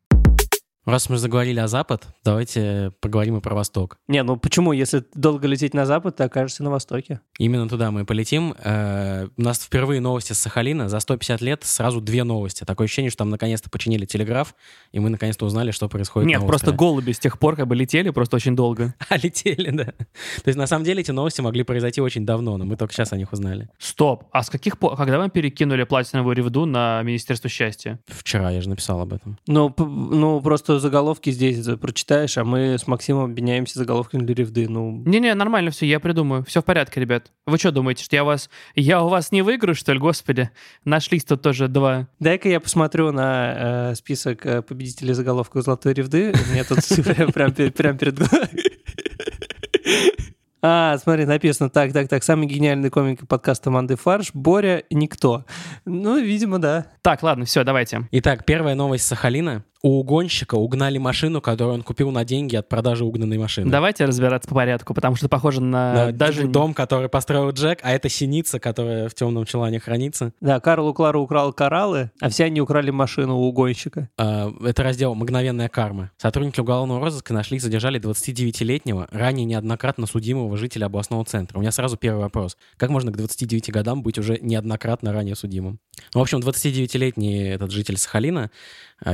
Раз 0.86 1.10
мы 1.10 1.18
заговорили 1.18 1.60
о 1.60 1.68
Запад, 1.68 2.06
давайте 2.24 2.92
поговорим 3.02 3.38
и 3.38 3.42
про 3.42 3.56
Восток. 3.56 3.98
Не, 4.08 4.22
ну 4.22 4.38
почему? 4.38 4.72
Если 4.72 5.04
долго 5.16 5.48
лететь 5.48 5.74
на 5.74 5.88
запад, 5.88 6.18
ты 6.18 6.24
окажешься 6.24 6.64
на 6.64 6.70
востоке. 6.70 7.22
Именно 7.40 7.68
туда 7.68 7.90
мы 7.90 8.06
полетим. 8.06 8.54
Э, 8.64 9.28
У 9.36 9.42
нас 9.42 9.60
впервые 9.60 10.00
новости 10.00 10.34
с 10.34 10.38
Сахалина. 10.38 10.88
За 10.88 11.00
150 11.00 11.42
лет 11.42 11.64
сразу 11.64 12.02
две 12.02 12.24
новости. 12.24 12.64
Такое 12.66 12.86
ощущение, 12.86 13.10
что 13.10 13.20
там 13.20 13.32
наконец-то 13.32 13.72
починили 13.72 14.06
телеграф, 14.06 14.54
и 14.92 15.00
мы 15.00 15.10
наконец-то 15.10 15.48
узнали, 15.48 15.72
что 15.72 15.90
происходит 15.90 16.30
Нет, 16.30 16.42
на 16.42 16.48
просто 16.48 16.72
голуби 16.72 17.14
с 17.14 17.20
тех 17.20 17.40
пор 17.40 17.56
как 17.56 17.66
бы 17.66 17.76
летели 17.76 18.12
просто 18.12 18.36
очень 18.36 18.56
долго. 18.56 18.94
А, 19.10 19.18
летели, 19.18 19.70
да. 19.70 19.86
То 19.86 20.48
есть, 20.48 20.58
на 20.58 20.68
самом 20.68 20.84
деле, 20.84 21.02
эти 21.02 21.12
новости 21.12 21.40
могли 21.40 21.64
произойти 21.64 22.02
очень 22.02 22.26
давно, 22.26 22.58
но 22.58 22.66
мы 22.66 22.76
только 22.76 22.94
сейчас 22.94 23.14
о 23.14 23.18
них 23.18 23.32
узнали. 23.34 23.70
Стоп, 23.80 24.26
а 24.32 24.44
с 24.44 24.50
каких 24.50 24.78
пор... 24.78 24.98
Когда 24.98 25.20
вы 25.20 25.30
перекинули 25.30 25.84
платиновую 25.84 26.36
ревду 26.36 26.66
на 26.66 27.02
Министерство 27.04 27.50
счастья? 27.50 28.00
Вчера 28.08 28.52
я 28.52 28.62
же 28.62 28.70
написал 28.70 29.00
об 29.00 29.14
этом. 29.14 29.38
Ну, 29.48 29.74
ну, 29.78 30.42
просто 30.42 30.75
заголовки 30.80 31.30
здесь 31.30 31.66
прочитаешь, 31.80 32.38
а 32.38 32.44
мы 32.44 32.78
с 32.78 32.88
Максимом 32.88 33.26
обменяемся 33.26 33.80
заголовками 33.80 34.24
для 34.24 34.36
ревды. 34.36 34.68
Ну, 34.70 35.04
Не-не, 35.06 35.34
нормально 35.34 35.72
все, 35.72 35.86
я 35.86 36.00
придумаю. 36.00 36.44
Все 36.46 36.62
в 36.62 36.66
порядке, 36.66 37.00
ребят. 37.00 37.32
Вы 37.46 37.58
что 37.58 37.72
думаете, 37.72 38.04
что 38.04 38.16
я 38.16 38.24
вас... 38.24 38.50
Я 38.76 39.04
у 39.04 39.10
вас 39.10 39.32
не 39.32 39.42
выиграю, 39.42 39.76
что 39.76 39.94
ли, 39.94 40.00
господи? 40.00 40.50
Нашлись 40.84 41.24
тут 41.26 41.42
тоже 41.42 41.68
два. 41.68 42.08
дай-ка 42.20 42.50
я 42.50 42.60
посмотрю 42.60 43.12
на 43.12 43.92
э, 43.92 43.96
список 43.96 44.46
э, 44.46 44.62
победителей 44.62 45.14
заголовков 45.14 45.64
«Золотой 45.64 45.94
ревды». 45.94 46.34
Меня 46.52 46.64
тут 46.64 46.80
прям- 47.06 47.32
прям 47.32 47.54
пе- 47.54 47.72
прям 47.72 47.98
перед 47.98 48.18
глазами. 48.18 48.64
А, 50.68 50.98
смотри, 50.98 51.26
написано 51.26 51.70
так, 51.70 51.94
так, 51.94 52.08
так. 52.08 52.24
Самый 52.24 52.48
гениальный 52.48 52.90
комик 52.90 53.28
подкаста 53.28 53.70
«Манды 53.70 53.96
Фарш» 53.98 54.32
Боря 54.34 54.84
Никто. 54.90 55.46
Ну, 55.86 56.18
видимо, 56.20 56.58
да. 56.58 56.88
Так, 57.04 57.22
ладно, 57.22 57.46
все, 57.46 57.64
давайте. 57.64 58.08
Итак, 58.12 58.46
первая 58.46 58.74
новость 58.74 59.06
Сахалина. 59.06 59.64
У 59.86 60.00
угонщика 60.00 60.56
угнали 60.56 60.98
машину, 60.98 61.42
которую 61.42 61.76
он 61.76 61.84
купил 61.84 62.10
на 62.10 62.26
деньги 62.26 62.56
от 62.56 62.68
продажи 62.68 63.06
угнанной 63.06 63.38
машины. 63.38 63.70
Давайте 63.70 64.06
разбираться 64.06 64.50
по 64.50 64.56
порядку, 64.56 64.96
потому 64.96 65.16
что 65.16 65.30
похоже 65.30 65.62
на 65.62 65.94
Да, 65.94 66.12
даже... 66.12 66.48
дом, 66.48 66.74
который 66.74 67.08
построил 67.08 67.52
Джек, 67.52 67.82
а 67.84 67.92
это 67.92 68.10
синица, 68.10 68.60
которая 68.60 69.10
в 69.10 69.14
темном 69.14 69.46
челане 69.46 69.80
хранится. 69.80 70.34
Да, 70.42 70.60
Карл 70.60 70.88
у 70.88 70.94
Клары 70.96 71.20
украл 71.20 71.54
кораллы, 71.54 72.10
а 72.20 72.30
все 72.30 72.46
они 72.46 72.62
украли 72.62 72.90
машину 72.90 73.36
у 73.36 73.44
угонщика. 73.44 74.10
А, 74.18 74.52
Это 74.66 74.82
раздел 74.82 75.14
«Мгновенная 75.14 75.70
карма». 75.70 76.10
Сотрудники 76.18 76.60
уголовного 76.60 77.00
розыска 77.02 77.36
нашли 77.36 77.58
и 77.58 77.60
задержали 77.60 78.02
29-летнего, 78.02 79.08
ранее 79.12 79.46
неоднократно 79.46 80.08
судимого 80.08 80.58
жителя 80.58 80.88
областного 80.88 81.26
центра. 81.26 81.60
У 81.60 81.62
меня 81.62 81.72
сразу 81.72 81.96
первый 81.96 82.22
вопрос. 82.22 82.58
Как 82.78 82.90
можно 82.90 83.12
к 83.12 83.18
29 83.18 83.70
годам 83.70 84.02
быть 84.02 84.18
уже 84.18 84.40
неоднократно 84.42 85.14
ранее 85.14 85.36
судимым? 85.36 85.80
Ну, 86.16 86.22
в 86.22 86.24
общем, 86.24 86.40
29-летний 86.40 87.50
этот 87.50 87.70
житель 87.70 87.98
Сахалина, 87.98 88.50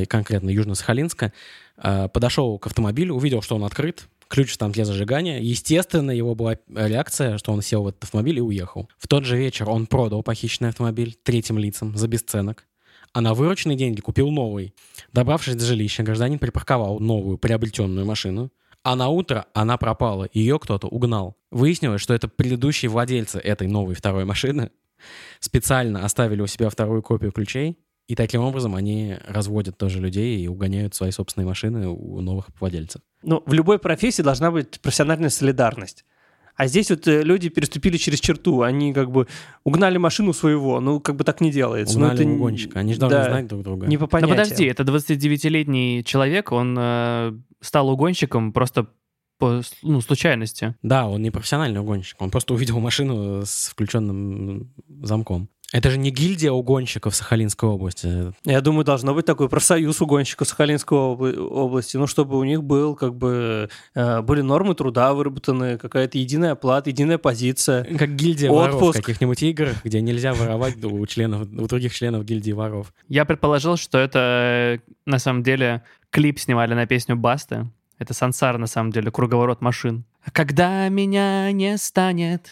конкретно 0.08 0.50
Южно-Сахалинска, 0.50 1.32
а, 1.78 2.08
подошел 2.08 2.58
к 2.60 2.68
автомобилю, 2.68 3.16
увидел, 3.16 3.42
что 3.42 3.56
он 3.56 3.64
открыт, 3.64 4.08
ключ 4.28 4.56
там 4.58 4.72
для 4.72 4.86
зажигания. 4.86 5.40
Естественно, 5.40 6.12
его 6.12 6.36
была 6.36 6.58
реакция, 6.74 7.38
что 7.38 7.52
он 7.52 7.62
сел 7.62 7.84
в 7.84 7.88
этот 7.88 8.04
автомобиль 8.04 8.38
и 8.38 8.42
уехал. 8.42 8.90
В 8.98 9.08
тот 9.08 9.26
же 9.26 9.38
вечер 9.38 9.70
он 9.70 9.88
продал 9.88 10.24
похищенный 10.24 10.70
автомобиль 10.70 11.18
третьим 11.24 11.58
лицам 11.58 11.98
за 11.98 12.08
бесценок 12.08 12.66
а 13.14 13.22
на 13.22 13.34
вырученные 13.34 13.78
деньги 13.78 14.02
купил 14.02 14.30
новый. 14.30 14.74
Добравшись 15.12 15.56
до 15.56 15.66
жилища, 15.66 16.04
гражданин 16.04 16.40
припарковал 16.40 17.00
новую 17.00 17.38
приобретенную 17.38 18.06
машину, 18.06 18.52
а 18.84 18.96
на 18.96 19.10
утро 19.10 19.46
она 19.54 19.78
пропала, 19.78 20.28
ее 20.34 20.60
кто-то 20.60 20.88
угнал. 20.88 21.36
Выяснилось, 21.52 22.02
что 22.02 22.14
это 22.14 22.28
предыдущие 22.28 22.90
владельцы 22.90 23.38
этой 23.38 23.68
новой 23.68 23.96
второй 23.96 24.26
машины 24.26 24.72
специально 25.40 26.06
оставили 26.06 26.42
у 26.42 26.48
себя 26.48 26.70
вторую 26.70 27.02
копию 27.02 27.32
ключей, 27.32 27.78
и 28.12 28.15
таким 28.15 28.41
образом 28.41 28.75
они 28.75 29.15
разводят 29.25 29.77
тоже 29.77 30.01
людей 30.01 30.38
и 30.44 30.48
угоняют 30.50 30.94
свои 30.94 31.12
собственные 31.12 31.48
машины 31.48 31.88
у 31.88 32.20
новых 32.20 32.48
владельцев. 32.60 33.01
Ну, 33.24 33.41
в 33.46 33.53
любой 33.53 33.80
профессии 33.80 34.22
должна 34.22 34.51
быть 34.51 34.82
профессиональная 34.82 35.30
солидарность. 35.30 36.03
А 36.58 36.68
здесь 36.68 36.89
вот 36.89 37.08
э, 37.08 37.24
люди 37.24 37.48
переступили 37.48 37.96
через 37.96 38.20
черту, 38.20 38.63
они 38.63 38.94
как 38.94 39.12
бы 39.12 39.27
угнали 39.63 39.98
машину 39.98 40.34
своего, 40.34 40.82
ну 40.82 41.00
как 41.00 41.15
бы 41.15 41.24
так 41.24 41.39
не 41.39 41.51
делается. 41.51 41.98
Ну, 41.98 42.03
Угнали 42.08 42.20
это 42.20 42.25
не- 42.25 42.36
угонщика. 42.36 42.80
Они 42.80 42.94
же 42.94 43.00
должны 43.00 43.20
да, 43.20 43.30
знать 43.30 43.48
друг 43.48 43.63
друга. 43.63 43.88
Не 43.88 43.96
по 43.96 44.03
Ну 44.03 44.08
понятиям. 44.10 44.38
подожди, 44.38 44.65
это 44.65 44.84
29-летний 44.84 46.03
человек, 46.03 46.51
он 46.51 46.75
э, 46.77 47.32
стал 47.62 47.89
угонщиком 47.89 48.51
просто 48.51 48.88
по 49.38 49.62
ну, 49.84 50.01
случайности. 50.01 50.75
Да, 50.84 51.08
он 51.08 51.22
не 51.22 51.32
профессиональный 51.32 51.80
угонщик. 51.80 52.22
Он 52.22 52.30
просто 52.30 52.53
увидел 52.53 52.77
машину 52.82 53.44
с 53.46 53.70
включенным 53.70 54.74
замком. 55.01 55.48
Это 55.72 55.90
же 55.90 55.98
не 55.98 56.12
гильдия 56.12 56.51
угонщиков 56.51 57.16
Сахалинской 57.16 57.70
области. 57.70 58.34
Я 58.44 58.60
думаю, 58.62 58.84
должно 58.84 59.13
быть 59.13 59.25
такой 59.25 59.48
профсоюз 59.48 60.01
угонщиков 60.01 60.48
Сахалинской 60.48 60.98
обла- 60.98 61.38
области, 61.38 61.96
ну, 61.96 62.08
чтобы 62.08 62.38
у 62.38 62.44
них 62.44 62.62
был, 62.63 62.96
как 62.96 63.16
бы, 63.16 63.70
э, 63.96 64.22
были 64.22 64.42
нормы 64.42 64.75
труда 64.75 65.13
выработаны, 65.13 65.78
какая-то 65.78 66.18
единая 66.18 66.51
оплата, 66.51 66.90
единая 66.90 67.18
позиция. 67.18 67.86
Как 67.98 68.16
гильдия 68.16 68.51
воров 68.51 68.75
в 68.75 68.84
Отпуск. 68.84 69.00
каких-нибудь 69.06 69.42
играх, 69.44 69.84
где 69.86 70.01
нельзя 70.01 70.34
воровать 70.34 70.84
у 70.84 71.06
членов, 71.06 71.44
у 71.44 71.68
других 71.68 71.94
членов 71.94 72.25
гильдии 72.25 72.51
воров. 72.51 72.94
Я 73.08 73.24
предположил, 73.24 73.78
что 73.78 73.98
это 73.98 74.82
на 75.06 75.20
самом 75.20 75.42
деле 75.44 75.84
клип 76.10 76.40
снимали 76.40 76.74
на 76.74 76.86
песню 76.86 77.16
Басты. 77.16 77.68
Это 77.98 78.13
сансар, 78.13 78.58
на 78.58 78.68
самом 78.68 78.92
деле, 78.92 79.12
круговорот 79.12 79.62
машин. 79.62 80.04
Когда 80.34 80.90
меня 80.90 81.51
не 81.51 81.78
станет, 81.78 82.50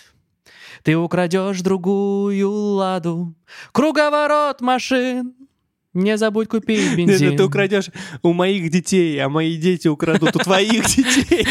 ты 0.84 0.96
украдешь 0.98 1.62
другую 1.62 2.50
ладу. 2.50 3.36
Круговорот 3.72 4.62
машин. 4.62 5.34
Не 5.94 6.18
забудь 6.18 6.48
купить 6.48 6.88
Нет, 6.98 6.98
бензин. 6.98 7.38
Ты 7.38 7.44
украдешь 7.44 7.90
у 8.22 8.34
моих 8.34 8.70
детей, 8.70 9.20
а 9.20 9.30
мои 9.30 9.58
дети 9.58 9.88
украдут 9.88 10.36
у 10.36 10.40
твоих 10.40 10.86
детей. 10.86 11.48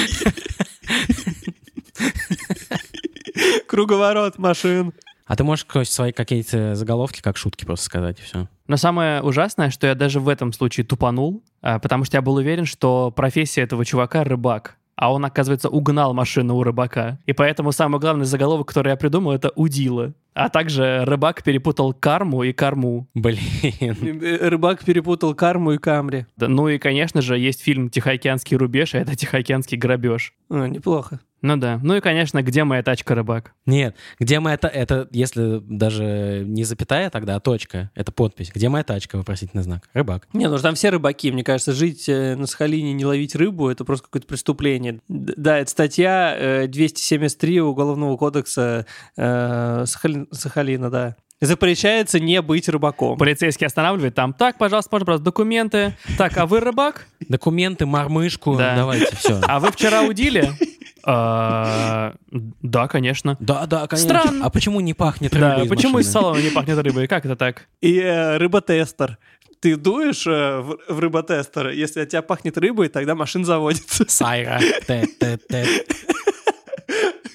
Круговорот 3.67 4.39
машин. 4.39 4.93
А 5.27 5.37
ты 5.37 5.45
можешь 5.45 5.67
свои 5.85 6.13
какие-то 6.13 6.75
заголовки, 6.75 7.21
как 7.21 7.37
шутки 7.37 7.67
просто 7.67 7.85
сказать, 7.85 8.19
и 8.19 8.23
все. 8.23 8.49
Но 8.67 8.79
самое 8.79 9.23
ужасное, 9.23 9.71
что 9.71 9.87
я 9.87 9.95
даже 9.95 10.21
в 10.21 10.29
этом 10.29 10.55
случае 10.55 10.87
тупанул, 10.87 11.45
а, 11.61 11.79
потому 11.79 12.05
что 12.05 12.17
я 12.17 12.23
был 12.23 12.37
уверен, 12.37 12.65
что 12.65 13.11
профессия 13.11 13.63
этого 13.63 13.85
чувака— 13.85 14.25
рыбак. 14.25 14.79
А 14.99 15.13
он, 15.13 15.25
оказывается, 15.25 15.69
угнал 15.69 16.13
машину 16.13 16.57
у 16.57 16.65
рыбака. 16.65 17.21
И 17.25 17.33
поэтому 17.33 17.71
самый 17.71 18.01
главный 18.01 18.25
заголовок, 18.25 18.67
который 18.67 18.89
я 18.89 18.97
придумал, 18.97 19.31
это 19.31 19.53
«Удила». 19.55 20.13
А 20.35 20.49
также 20.49 21.05
рыбак 21.05 21.45
перепутал 21.45 21.95
карму 21.95 22.43
и 22.43 22.53
корму. 22.53 23.07
Блин. 23.15 23.39
Э, 23.81 24.49
Рыбак 24.49 24.85
перепутал 24.85 25.35
карму 25.37 25.73
и 25.73 25.79
камри. 25.79 26.27
Да, 26.37 26.49
Ну 26.49 26.69
и, 26.69 26.79
конечно 26.79 27.23
же, 27.23 27.39
есть 27.39 27.63
фильм 27.63 27.91
«Тихоокеанский 27.91 28.57
рубеж», 28.57 28.97
а 28.97 28.99
это 28.99 29.15
«Тихоокеанский 29.15 29.79
грабеж». 29.79 30.35
А, 30.51 30.67
неплохо. 30.67 31.21
Ну 31.41 31.57
да. 31.57 31.79
Ну 31.83 31.95
и, 31.97 32.01
конечно, 32.01 32.43
«Где 32.43 32.65
моя 32.65 32.83
тачка, 32.83 33.15
рыбак?» 33.15 33.53
Нет, 33.67 33.95
где 34.19 34.41
моя 34.41 34.57
та... 34.57 34.69
Это, 34.69 35.09
если 35.13 35.61
даже 35.61 36.43
не 36.47 36.65
запятая 36.65 37.11
тогда, 37.11 37.37
а 37.37 37.41
точка, 37.41 37.91
это 37.95 38.11
подпись. 38.13 38.51
Где 38.53 38.69
моя 38.69 38.83
тачка, 38.85 39.17
вопросительный 39.17 39.63
знак. 39.63 39.89
Рыбак. 39.93 40.27
Не, 40.33 40.49
ну 40.49 40.59
там 40.59 40.75
все 40.75 40.91
рыбаки. 40.91 41.31
Мне 41.31 41.45
кажется, 41.45 41.73
жить 41.73 42.09
э, 42.09 42.35
на 42.35 42.47
Сахалине, 42.47 42.93
не 42.93 43.05
ловить 43.05 43.35
рыбу, 43.37 43.69
это 43.69 43.85
просто 43.85 44.07
какое-то 44.07 44.27
преступление. 44.27 45.01
Да, 45.09 45.59
это 45.59 45.71
статья 45.71 46.35
э, 46.37 46.67
273 46.67 47.61
Уголовного 47.61 48.17
кодекса 48.17 48.87
э, 49.17 49.85
Сахали- 49.87 50.27
Сахалина, 50.33 50.91
да. 50.91 51.17
Запрещается 51.41 52.19
не 52.19 52.43
быть 52.43 52.69
рыбаком. 52.69 53.17
Полицейский 53.17 53.67
останавливает 53.67 54.15
там. 54.15 54.33
Так, 54.33 54.59
пожалуйста, 54.59 54.89
можно 54.93 55.07
просто 55.07 55.25
документы. 55.25 55.97
Так, 56.17 56.37
а 56.37 56.47
вы 56.47 56.59
рыбак? 56.61 57.07
Документы, 57.29 57.87
мормышку, 57.87 58.57
Да. 58.57 58.75
давайте, 58.75 59.15
все. 59.17 59.41
А 59.47 59.61
вы 59.61 59.71
вчера 59.71 60.03
удили? 60.03 60.53
А, 61.11 62.15
Да, 62.61 62.87
конечно. 62.87 63.37
Да, 63.41 63.65
да, 63.67 63.87
конечно. 63.87 64.21
Странно. 64.21 64.45
А 64.45 64.51
почему 64.51 64.81
не 64.81 64.93
пахнет 64.93 65.33
рыбой 65.33 65.63
Да, 65.63 65.75
почему 65.75 66.01
из 66.01 66.11
салона 66.11 66.39
не 66.39 66.51
пахнет 66.51 66.77
рыбой? 66.79 67.07
Как 67.07 67.25
это 67.25 67.35
так? 67.35 67.67
И 67.81 67.99
э, 67.99 68.37
рыботестер. 68.37 69.17
Ты 69.61 69.77
дуешь 69.77 70.27
э, 70.27 70.59
в, 70.61 70.77
в 70.89 71.01
рыботестер, 71.01 71.69
если 71.71 72.01
от 72.01 72.11
тебя 72.11 72.21
пахнет 72.21 72.59
рыбой, 72.59 72.89
тогда 72.89 73.15
машина 73.15 73.47
заводится. 73.47 74.05
Сайра. 74.09 74.61
Тэ, 74.87 75.07
тэ, 75.19 75.39
тэ. 75.49 75.67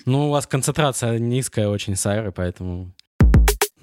Ну, 0.05 0.27
у 0.27 0.29
вас 0.29 0.45
концентрация 0.45 1.17
низкая 1.17 1.67
очень 1.67 1.95
сайры, 1.95 2.31
поэтому... 2.31 2.91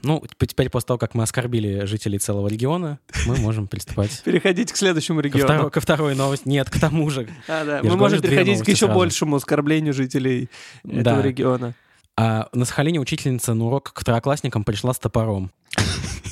Ну, 0.02 0.22
теперь 0.38 0.70
после 0.70 0.86
того, 0.88 0.98
как 0.98 1.14
мы 1.14 1.22
оскорбили 1.22 1.84
жителей 1.84 2.18
целого 2.18 2.48
региона, 2.48 2.98
мы 3.26 3.36
можем 3.36 3.66
приступать 3.68 4.22
Переходить 4.24 4.72
к 4.72 4.76
следующему 4.76 5.20
ко 5.20 5.26
региону. 5.28 5.70
ко 5.70 5.80
второй 5.80 6.14
новости. 6.14 6.48
Нет, 6.48 6.70
к 6.70 6.78
тому 6.80 7.10
же. 7.10 7.28
А, 7.48 7.64
да. 7.64 7.76
Я 7.78 7.82
Мы 7.82 7.90
же 7.90 7.96
можем 7.96 8.18
говорю, 8.18 8.22
переходить 8.36 8.62
к 8.64 8.68
еще 8.68 8.86
сразу. 8.86 8.94
большему 8.98 9.36
оскорблению 9.36 9.92
жителей 9.94 10.48
этого 10.84 11.20
региона. 11.20 11.74
А 12.16 12.48
на 12.52 12.64
Сахалине 12.64 12.98
учительница 13.00 13.54
на 13.54 13.64
урок 13.66 13.92
к 13.92 14.00
второклассникам 14.00 14.64
пришла 14.64 14.92
с 14.92 14.98
топором. 14.98 15.50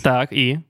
Так, 0.03 0.33
и? 0.33 0.61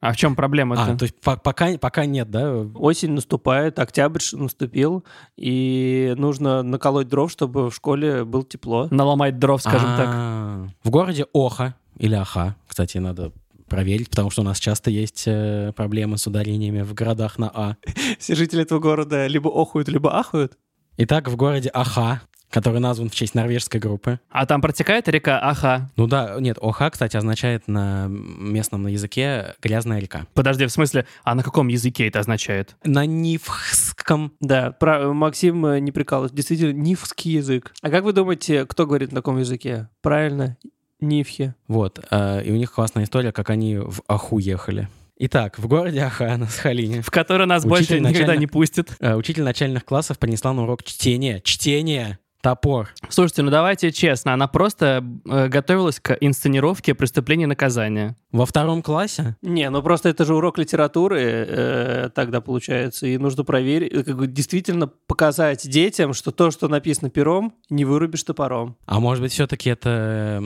А 0.00 0.12
в 0.12 0.16
чем 0.16 0.36
проблема-то? 0.36 0.82
А, 0.92 0.96
то 0.96 1.04
есть 1.04 1.18
по- 1.20 1.36
пока, 1.36 1.78
пока 1.78 2.04
нет, 2.04 2.30
да? 2.30 2.52
Осень 2.74 3.12
наступает, 3.12 3.78
октябрь 3.78 4.20
наступил, 4.32 5.02
и 5.38 6.12
нужно 6.18 6.62
наколоть 6.62 7.08
дров, 7.08 7.30
чтобы 7.32 7.70
в 7.70 7.74
школе 7.74 8.24
было 8.24 8.44
тепло. 8.44 8.86
Наломать 8.90 9.38
дров, 9.38 9.62
скажем 9.62 9.96
так. 9.96 10.08
А, 10.12 10.66
В 10.82 10.90
городе 10.90 11.24
Оха 11.32 11.74
или 11.98 12.14
Аха, 12.14 12.56
кстати, 12.66 12.98
надо 12.98 13.32
проверить, 13.68 14.10
потому 14.10 14.30
что 14.30 14.42
у 14.42 14.44
нас 14.44 14.58
часто 14.58 14.90
есть 14.90 15.24
э, 15.26 15.72
проблемы 15.74 16.18
с 16.18 16.26
ударениями 16.26 16.82
в 16.82 16.94
городах 16.94 17.38
на 17.38 17.50
А. 17.52 17.76
Все 18.18 18.34
жители 18.34 18.62
этого 18.62 18.78
города 18.78 19.26
либо 19.26 19.50
охуют, 19.50 19.88
либо 19.88 20.18
ахуют. 20.18 20.58
Итак, 20.96 21.28
в 21.28 21.34
городе 21.36 21.70
Аха, 21.72 22.20
который 22.50 22.78
назван 22.78 23.08
в 23.08 23.14
честь 23.14 23.34
норвежской 23.34 23.80
группы. 23.80 24.20
А 24.30 24.46
там 24.46 24.60
протекает 24.60 25.08
река 25.08 25.40
Аха. 25.40 25.90
Ну 25.96 26.06
да, 26.06 26.36
нет, 26.38 26.56
Оха, 26.60 26.90
кстати, 26.90 27.16
означает 27.16 27.66
на 27.66 28.06
местном 28.08 28.86
языке 28.86 29.54
грязная 29.60 29.98
река. 29.98 30.26
Подожди, 30.34 30.66
в 30.66 30.70
смысле, 30.70 31.06
а 31.24 31.34
на 31.34 31.42
каком 31.42 31.66
языке 31.66 32.06
это 32.06 32.20
означает? 32.20 32.76
На 32.84 33.06
нивхском 33.06 34.34
Да, 34.40 34.70
про- 34.72 35.12
Максим 35.12 35.66
э, 35.66 35.80
не 35.80 35.90
прикалывается. 35.90 36.36
Действительно, 36.36 36.72
нифский 36.72 37.32
язык. 37.32 37.72
А 37.82 37.90
как 37.90 38.04
вы 38.04 38.12
думаете, 38.12 38.66
кто 38.66 38.86
говорит 38.86 39.10
на 39.10 39.16
таком 39.16 39.38
языке? 39.38 39.88
Правильно, 40.02 40.56
нифхи. 41.04 41.54
Вот, 41.68 42.00
э, 42.10 42.42
и 42.44 42.50
у 42.50 42.56
них 42.56 42.72
классная 42.72 43.04
история, 43.04 43.32
как 43.32 43.50
они 43.50 43.76
в 43.78 44.02
Аху 44.08 44.38
ехали. 44.38 44.88
Итак, 45.16 45.58
в 45.60 45.68
городе 45.68 46.00
Аха 46.00 46.36
на 46.36 46.46
Сахалине 46.46 47.00
В 47.02 47.10
который 47.10 47.46
нас 47.46 47.64
больше 47.64 48.00
никогда 48.00 48.10
начально- 48.20 48.40
не 48.40 48.46
пустит. 48.48 48.96
э, 48.98 49.14
учитель 49.14 49.44
начальных 49.44 49.84
классов 49.84 50.18
принесла 50.18 50.52
на 50.52 50.64
урок 50.64 50.82
чтение. 50.82 51.40
Чтение! 51.40 52.18
Топор. 52.42 52.90
Слушайте, 53.08 53.40
ну 53.40 53.50
давайте 53.50 53.90
честно, 53.90 54.34
она 54.34 54.48
просто 54.48 55.02
э, 55.24 55.48
готовилась 55.48 55.98
к 55.98 56.14
инсценировке 56.20 56.94
преступления 56.94 57.44
и 57.44 57.46
наказания. 57.46 58.16
Во 58.32 58.44
втором 58.44 58.82
классе? 58.82 59.36
Не, 59.40 59.70
ну 59.70 59.80
просто 59.82 60.10
это 60.10 60.26
же 60.26 60.34
урок 60.34 60.58
литературы 60.58 61.22
э, 61.22 62.10
тогда 62.14 62.42
получается, 62.42 63.06
и 63.06 63.16
нужно 63.16 63.44
проверить, 63.44 63.94
э, 63.94 64.02
как 64.02 64.18
бы 64.18 64.26
действительно 64.26 64.88
показать 64.88 65.66
детям, 65.66 66.12
что 66.12 66.32
то, 66.32 66.50
что 66.50 66.68
написано 66.68 67.08
пером, 67.08 67.54
не 67.70 67.86
вырубишь 67.86 68.24
топором. 68.24 68.76
А 68.84 69.00
может 69.00 69.22
быть, 69.22 69.32
все-таки 69.32 69.70
это 69.70 70.42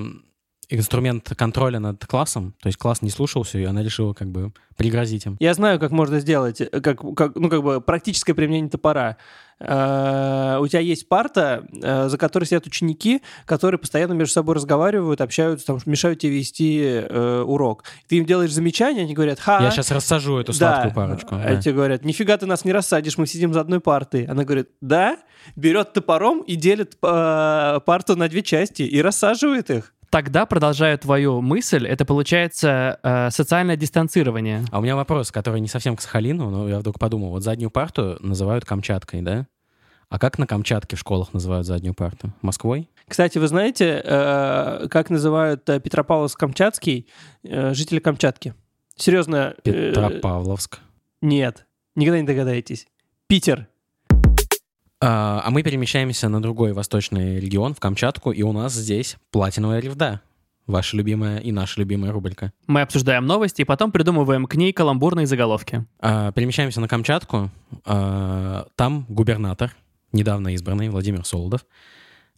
инструмент 0.68 1.32
контроля 1.36 1.78
над 1.78 2.04
классом, 2.06 2.54
то 2.60 2.66
есть 2.66 2.78
класс 2.78 3.02
не 3.02 3.10
слушался, 3.10 3.58
и 3.58 3.64
она 3.64 3.82
решила 3.82 4.12
как 4.12 4.28
бы 4.28 4.52
пригрозить 4.76 5.26
им. 5.26 5.36
Я 5.40 5.54
знаю, 5.54 5.80
как 5.80 5.90
можно 5.90 6.20
сделать, 6.20 6.60
э, 6.60 6.66
как, 6.66 7.00
как, 7.16 7.34
ну, 7.34 7.48
как 7.48 7.62
бы 7.62 7.80
практическое 7.80 8.34
применение 8.34 8.70
топора. 8.70 9.16
Э, 9.60 10.58
у 10.60 10.68
тебя 10.68 10.80
есть 10.80 11.08
парта, 11.08 11.66
э, 11.72 12.08
за 12.08 12.16
которой 12.18 12.44
сидят 12.44 12.66
ученики, 12.66 13.22
которые 13.44 13.78
постоянно 13.78 14.12
между 14.12 14.34
собой 14.34 14.54
разговаривают, 14.54 15.20
общаются, 15.20 15.66
там, 15.66 15.78
мешают 15.86 16.20
тебе 16.20 16.34
вести 16.34 17.02
урок. 17.44 17.84
Ты 18.06 18.18
им 18.18 18.26
делаешь 18.26 18.52
замечания, 18.52 19.02
они 19.02 19.14
говорят, 19.14 19.40
ха, 19.40 19.60
Я 19.60 19.70
сейчас 19.70 19.90
рассажу 19.90 20.38
эту 20.38 20.52
сладкую 20.52 20.94
парочку. 20.94 21.34
А 21.34 21.54
да. 21.54 21.60
тебе 21.60 21.74
говорят, 21.74 22.04
нифига 22.04 22.36
ты 22.36 22.46
нас 22.46 22.64
не 22.64 22.72
рассадишь, 22.72 23.18
мы 23.18 23.26
сидим 23.26 23.52
за 23.52 23.60
одной 23.60 23.80
партой. 23.80 24.26
Она 24.26 24.44
говорит, 24.44 24.68
да, 24.80 25.16
берет 25.56 25.92
топором 25.92 26.42
и 26.42 26.54
делит 26.54 26.98
парту 27.00 28.16
на 28.16 28.28
две 28.28 28.42
части 28.42 28.82
и 28.82 29.00
рассаживает 29.02 29.70
их. 29.70 29.94
Тогда, 30.10 30.46
продолжая 30.46 30.96
твою 30.96 31.42
мысль, 31.42 31.86
это 31.86 32.06
получается 32.06 32.98
э, 33.02 33.30
социальное 33.30 33.76
дистанцирование. 33.76 34.64
А 34.70 34.78
у 34.78 34.82
меня 34.82 34.96
вопрос, 34.96 35.30
который 35.30 35.60
не 35.60 35.68
совсем 35.68 35.96
к 35.96 36.00
Сахалину, 36.00 36.48
но 36.50 36.68
я 36.68 36.78
вдруг 36.78 36.98
подумал, 36.98 37.30
вот 37.30 37.42
заднюю 37.42 37.70
парту 37.70 38.16
называют 38.20 38.64
Камчаткой, 38.64 39.20
да? 39.20 39.46
А 40.08 40.18
как 40.18 40.38
на 40.38 40.46
Камчатке 40.46 40.96
в 40.96 40.98
школах 40.98 41.34
называют 41.34 41.66
заднюю 41.66 41.92
парту? 41.92 42.32
Москвой? 42.40 42.88
Кстати, 43.06 43.36
вы 43.36 43.48
знаете, 43.48 44.00
э, 44.02 44.88
как 44.90 45.10
называют 45.10 45.68
э, 45.68 45.78
Петропавловск-Камчатский 45.78 47.06
э, 47.44 47.74
жители 47.74 47.98
Камчатки? 47.98 48.54
Серьезно? 48.96 49.54
э, 49.64 49.70
Петропавловск. 49.70 50.80
Нет, 51.20 51.66
никогда 51.94 52.20
не 52.20 52.26
догадаетесь. 52.26 52.86
Питер. 53.26 53.68
А, 55.00 55.42
а 55.44 55.50
мы 55.50 55.62
перемещаемся 55.62 56.28
на 56.28 56.42
другой 56.42 56.72
восточный 56.72 57.38
регион, 57.38 57.74
в 57.74 57.80
Камчатку, 57.80 58.32
и 58.32 58.42
у 58.42 58.52
нас 58.52 58.72
здесь 58.72 59.16
платиновая 59.30 59.80
ревда. 59.80 60.22
Ваша 60.66 60.96
любимая 60.96 61.38
и 61.38 61.50
наша 61.50 61.80
любимая 61.80 62.12
рубрика. 62.12 62.52
Мы 62.66 62.82
обсуждаем 62.82 63.24
новости 63.24 63.62
и 63.62 63.64
потом 63.64 63.90
придумываем 63.90 64.46
к 64.46 64.54
ней 64.54 64.72
каламбурные 64.72 65.26
заголовки. 65.26 65.86
А, 66.00 66.32
перемещаемся 66.32 66.80
на 66.80 66.88
Камчатку. 66.88 67.50
А, 67.86 68.66
там 68.74 69.06
губернатор, 69.08 69.74
недавно 70.12 70.52
избранный 70.54 70.90
Владимир 70.90 71.24
Солодов, 71.24 71.64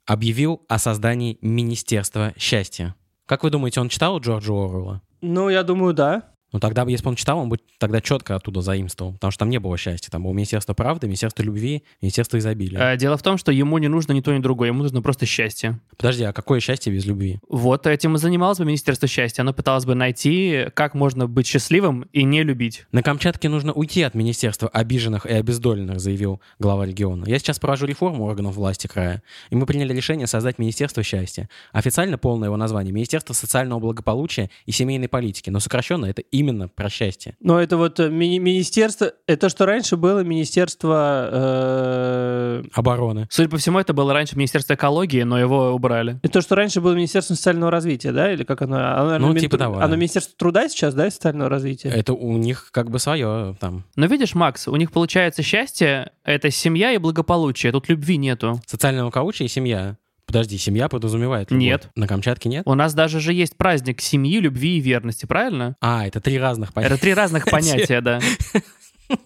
объявил 0.07 0.63
о 0.69 0.79
создании 0.79 1.39
Министерства 1.41 2.33
счастья. 2.37 2.95
Как 3.27 3.43
вы 3.43 3.51
думаете, 3.51 3.81
он 3.81 3.89
читал 3.89 4.21
Джорджа 4.21 4.53
Оруэлла? 4.53 5.03
Ну, 5.23 5.49
я 5.49 5.63
думаю, 5.63 5.95
да. 5.95 6.30
Ну, 6.53 6.61
тогда 6.61 6.85
бы, 6.85 6.91
если 6.91 7.05
бы 7.05 7.11
он 7.11 7.17
читал, 7.17 7.39
он 7.39 7.49
бы 7.49 7.59
тогда 7.79 8.01
четко 8.01 8.35
оттуда 8.37 8.61
заимствовал, 8.61 9.13
потому 9.13 9.31
что 9.31 9.41
там 9.41 9.51
не 9.51 9.59
было 9.59 9.77
счастья. 9.77 10.11
Там 10.11 10.25
было 10.25 10.33
Министерство 10.33 10.75
правды, 10.75 11.07
Министерство 11.07 11.43
любви, 11.43 11.85
Министерство 12.03 12.39
изобилия. 12.39 12.93
Э, 12.93 12.97
Дело 12.97 13.17
в 13.17 13.23
том, 13.23 13.39
что 13.39 13.53
ему 13.53 13.79
не 13.79 13.89
нужно 13.89 14.13
ни 14.13 14.21
то, 14.21 14.37
ни 14.37 14.41
другое, 14.41 14.69
ему 14.69 14.83
нужно 14.83 15.03
просто 15.03 15.27
счастье. 15.27 15.81
Подожди, 15.97 16.25
а 16.25 16.33
какое 16.33 16.61
счастье 16.61 16.93
без 16.93 17.05
любви? 17.07 17.39
Вот 17.49 17.87
этим 17.87 18.17
и 18.17 18.19
занималось 18.19 18.59
бы 18.59 18.65
Министерство 18.65 19.07
счастья. 19.09 19.43
Оно 19.43 19.53
пыталось 19.53 19.85
бы 19.85 19.95
найти, 19.95 20.67
как 20.75 20.95
можно 20.95 21.27
быть 21.27 21.47
счастливым 21.47 22.03
и 22.13 22.25
не 22.25 22.43
любить. 22.43 22.87
На 22.93 23.03
Камчатке 23.03 23.49
нужно 23.49 23.73
уйти 23.73 24.03
от 24.03 24.15
Министерства 24.15 24.69
обиженных 24.69 25.27
и 25.27 25.33
обездоленных, 25.33 26.01
заявил 26.01 26.41
глава 26.59 26.87
региона. 26.87 27.25
Я 27.27 27.39
сейчас 27.39 27.59
провожу 27.59 27.87
реформу 27.87 28.25
органов 28.25 28.57
власти 28.57 28.87
края, 28.87 29.23
и 29.51 29.57
мы 29.57 29.67
приняли 29.67 29.95
решение 29.95 30.27
создать 30.27 30.59
Министерство 30.59 31.03
счастья. 31.03 31.49
Официально 31.73 32.19
полное 32.19 32.49
его 32.49 32.57
название— 32.57 32.93
Министерство 32.95 33.35
социального 33.35 33.79
благополучия 33.81 34.51
и 34.67 34.73
семейной 34.73 35.09
политики, 35.09 35.51
но 35.51 35.61
сокращенно 35.61 36.07
это 36.07 36.23
именно 36.41 36.69
про 36.69 36.89
счастье. 36.89 37.35
Но 37.41 37.61
это 37.61 37.77
вот 37.77 38.01
э, 38.01 38.09
мини- 38.09 38.39
министерство, 38.39 39.13
это 39.27 39.49
что 39.49 39.67
раньше 39.67 39.97
было 39.97 40.21
министерство... 40.25 41.29
э, 41.33 42.63
Обороны. 42.75 43.27
Судя 43.31 43.49
по 43.49 43.57
всему, 43.57 43.79
это 43.79 43.93
было 43.93 44.13
раньше 44.13 44.37
Министерство 44.37 44.75
экологии, 44.75 45.23
но 45.23 45.39
его 45.39 45.71
убрали. 45.73 46.19
Это 46.23 46.35
то, 46.35 46.41
что 46.41 46.55
раньше 46.55 46.81
было 46.81 46.95
Министерство 46.95 47.35
социального 47.35 47.71
развития, 47.71 48.13
да? 48.13 48.33
Или 48.33 48.45
как 48.45 48.63
оно? 48.63 48.77
Оно, 48.79 49.19
Ну, 49.19 49.33
Мин- 49.33 49.41
типа 49.41 49.59
того, 49.59 49.77
Оно 49.79 49.89
да. 49.89 49.97
Министерство 49.97 50.35
труда 50.37 50.69
сейчас, 50.69 50.95
да, 50.95 51.07
и 51.07 51.11
социального 51.11 51.49
развития? 51.51 51.89
Это 51.91 52.13
у 52.15 52.37
них 52.37 52.69
как 52.73 52.91
бы 52.91 52.99
свое 52.99 53.57
там. 53.61 53.85
Но 53.97 54.07
видишь, 54.07 54.35
Макс, 54.35 54.69
у 54.69 54.77
них 54.77 54.93
получается 54.93 55.43
счастье— 55.43 56.11
это 56.25 56.51
семья 56.51 56.93
и 56.93 56.99
благополучие. 56.99 57.73
Тут 57.73 57.89
любви 57.89 58.17
нету. 58.17 58.61
Социальное 58.67 59.03
благополучие 59.03 59.47
и 59.47 59.49
семья. 59.49 59.97
Подожди, 60.31 60.59
семья 60.59 60.89
подразумевает 60.89 61.51
любовь. 61.51 61.65
Нет. 61.65 61.89
На 61.97 62.07
Камчатке 62.07 62.49
нет? 62.49 62.63
У 62.65 62.75
нас 62.75 62.95
даже 62.95 63.19
же 63.19 63.33
есть 63.33 63.57
праздник 63.57 64.01
семьи, 64.01 64.39
любви 64.39 64.79
и 64.79 64.81
верности, 64.81 65.27
правильно? 65.27 65.75
А, 65.81 66.07
это 66.07 66.21
три 66.21 66.39
разных 66.39 66.73
понятия. 66.73 66.95
Это 66.95 67.03
три 67.03 67.15
разных 67.15 67.45
понятия, 67.51 68.01
да. 68.01 68.21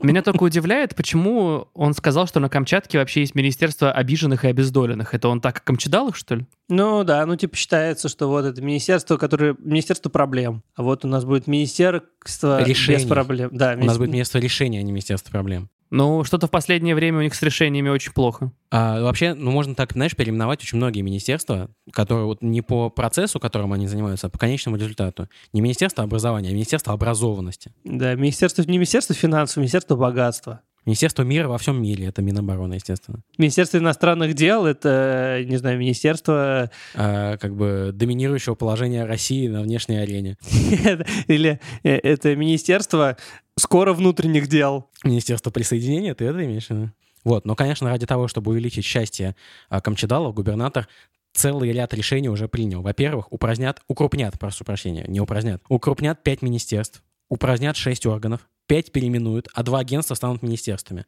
Меня 0.00 0.22
только 0.22 0.44
удивляет, 0.44 0.94
почему 0.94 1.68
он 1.74 1.92
сказал, 1.92 2.26
что 2.26 2.40
на 2.40 2.48
Камчатке 2.48 2.96
вообще 2.96 3.20
есть 3.20 3.34
Министерство 3.34 3.92
обиженных 3.92 4.46
и 4.46 4.48
обездоленных. 4.48 5.12
Это 5.12 5.28
он 5.28 5.42
так 5.42 5.62
камчедал 5.62 6.08
их, 6.08 6.16
что 6.16 6.36
ли? 6.36 6.46
Ну 6.70 7.04
да, 7.04 7.26
ну 7.26 7.36
типа 7.36 7.54
считается, 7.54 8.08
что 8.08 8.28
вот 8.28 8.46
это 8.46 8.62
министерство, 8.62 9.18
которое... 9.18 9.56
Министерство 9.58 10.08
проблем. 10.08 10.62
А 10.74 10.82
вот 10.82 11.04
у 11.04 11.08
нас 11.08 11.26
будет 11.26 11.46
министерство 11.46 12.60
без 12.60 12.68
Решений. 12.68 13.06
проблем. 13.06 13.50
Да, 13.52 13.76
У 13.78 13.84
нас 13.84 13.98
будет 13.98 14.08
министерство 14.08 14.38
решения, 14.38 14.78
а 14.78 14.82
не 14.82 14.92
министерство 14.92 15.30
проблем. 15.30 15.68
Ну, 15.94 16.24
что-то 16.24 16.48
в 16.48 16.50
последнее 16.50 16.96
время 16.96 17.18
у 17.20 17.22
них 17.22 17.36
с 17.36 17.42
решениями 17.42 17.88
очень 17.88 18.12
плохо. 18.12 18.50
А, 18.72 19.00
вообще, 19.00 19.32
ну, 19.34 19.52
можно 19.52 19.76
так, 19.76 19.92
знаешь, 19.92 20.16
переименовать 20.16 20.60
очень 20.60 20.76
многие 20.76 21.02
министерства, 21.02 21.70
которые 21.92 22.26
вот 22.26 22.42
не 22.42 22.62
по 22.62 22.90
процессу, 22.90 23.38
которым 23.38 23.72
они 23.72 23.86
занимаются, 23.86 24.26
а 24.26 24.30
по 24.30 24.36
конечному 24.36 24.76
результату. 24.76 25.28
Не 25.52 25.60
министерство 25.60 26.02
образования, 26.02 26.48
а 26.48 26.52
министерство 26.52 26.94
образованности. 26.94 27.70
Да, 27.84 28.16
министерство, 28.16 28.62
не 28.62 28.78
министерство 28.78 29.14
финансов, 29.14 29.58
министерство 29.58 29.94
богатства. 29.94 30.62
Министерство 30.84 31.22
мира 31.22 31.48
во 31.48 31.56
всем 31.56 31.80
мире, 31.80 32.06
это 32.06 32.20
Минобороны, 32.20 32.74
естественно. 32.74 33.20
Министерство 33.38 33.78
иностранных 33.78 34.34
дел— 34.34 34.66
это, 34.66 35.42
не 35.46 35.56
знаю, 35.56 35.78
министерство... 35.78 36.70
А, 36.94 37.38
как 37.38 37.54
бы 37.54 37.90
доминирующего 37.94 38.54
положения 38.54 39.06
России 39.06 39.48
на 39.48 39.62
внешней 39.62 39.96
арене. 39.96 40.36
Или 41.26 41.60
э, 41.84 41.90
это 41.90 42.36
министерство 42.36 43.16
скоро 43.58 43.92
внутренних 43.92 44.48
дел. 44.48 44.88
Министерство 45.04 45.50
присоединения, 45.50 46.14
ты 46.14 46.24
это 46.24 46.44
имеешь 46.44 46.66
в 46.66 46.70
виду? 46.70 46.90
Вот, 47.24 47.46
но, 47.46 47.54
конечно, 47.54 47.88
ради 47.88 48.06
того, 48.06 48.28
чтобы 48.28 48.50
увеличить 48.50 48.84
счастье 48.84 49.34
а, 49.68 49.80
камчедалов, 49.80 50.34
губернатор 50.34 50.88
целый 51.32 51.72
ряд 51.72 51.94
решений 51.94 52.28
уже 52.28 52.48
принял. 52.48 52.82
Во-первых, 52.82 53.32
упразднят, 53.32 53.80
укрупнят, 53.88 54.38
прошу 54.38 54.64
прощения, 54.64 55.04
не 55.08 55.20
упразднят, 55.20 55.62
укрупнят 55.68 56.22
пять 56.22 56.42
министерств, 56.42 57.02
упразднят 57.28 57.76
шесть 57.76 58.06
органов, 58.06 58.46
пять 58.66 58.92
переименуют, 58.92 59.48
а 59.54 59.62
два 59.62 59.80
агентства 59.80 60.14
станут 60.14 60.42
министерствами. 60.42 61.06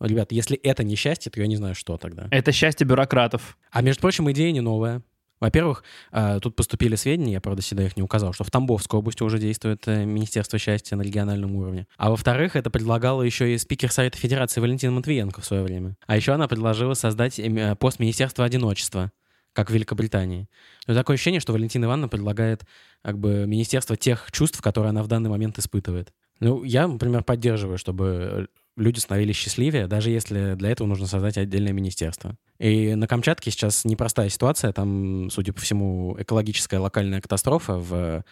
Ребят, 0.00 0.32
если 0.32 0.56
это 0.56 0.84
не 0.84 0.94
счастье, 0.94 1.30
то 1.30 1.40
я 1.40 1.46
не 1.46 1.56
знаю, 1.56 1.74
что 1.74 1.96
тогда. 1.96 2.28
Это 2.30 2.52
счастье 2.52 2.86
бюрократов. 2.86 3.58
А 3.70 3.82
между 3.82 4.00
прочим, 4.00 4.30
идея 4.30 4.52
не 4.52 4.60
новая. 4.60 5.02
Во-первых, 5.40 5.84
э, 6.12 6.40
тут 6.40 6.56
поступили 6.56 6.96
сведения, 6.96 7.34
я, 7.34 7.40
правда, 7.40 7.62
всегда 7.62 7.84
их 7.84 7.96
не 7.96 8.02
указал, 8.02 8.32
что 8.32 8.44
в 8.44 8.50
Тамбовской 8.50 8.98
области 8.98 9.22
уже 9.22 9.38
действует 9.38 9.86
э, 9.86 10.04
Министерство 10.04 10.58
счастья 10.58 10.96
на 10.96 11.02
региональном 11.02 11.54
уровне. 11.56 11.86
А 11.96 12.10
во-вторых, 12.10 12.56
это 12.56 12.70
предлагала 12.70 13.22
еще 13.22 13.54
и 13.54 13.58
спикер 13.58 13.92
Совета 13.92 14.18
Федерации 14.18 14.60
Валентина 14.60 14.92
Матвиенко 14.92 15.40
в 15.40 15.44
свое 15.44 15.62
время. 15.62 15.96
А 16.06 16.16
еще 16.16 16.32
она 16.32 16.48
предложила 16.48 16.94
создать 16.94 17.38
э, 17.38 17.76
пост 17.76 18.00
Министерства 18.00 18.44
одиночества, 18.44 19.12
как 19.52 19.70
в 19.70 19.74
Великобритании. 19.74 20.48
Но 20.86 20.94
такое 20.94 21.14
ощущение, 21.14 21.40
что 21.40 21.52
Валентина 21.52 21.84
Ивановна 21.84 22.08
предлагает 22.08 22.64
как 23.02 23.18
бы 23.18 23.46
министерство 23.46 23.96
тех 23.96 24.30
чувств, 24.32 24.60
которые 24.60 24.90
она 24.90 25.02
в 25.02 25.08
данный 25.08 25.30
момент 25.30 25.58
испытывает. 25.58 26.12
Ну, 26.40 26.62
я, 26.64 26.86
например, 26.86 27.24
поддерживаю, 27.24 27.78
чтобы 27.78 28.48
люди 28.76 28.98
становились 28.98 29.36
счастливее, 29.36 29.86
даже 29.86 30.10
если 30.10 30.54
для 30.54 30.70
этого 30.70 30.86
нужно 30.86 31.06
создать 31.06 31.36
отдельное 31.36 31.72
министерство. 31.72 32.36
И 32.58 32.94
на 32.94 33.06
Камчатке 33.06 33.50
сейчас 33.50 33.84
непростая 33.84 34.28
ситуация. 34.28 34.72
Там, 34.72 35.30
судя 35.30 35.52
по 35.52 35.60
всему, 35.60 36.16
экологическая 36.18 36.78
локальная 36.78 37.20
катастрофа 37.20 37.74
в 37.78 38.24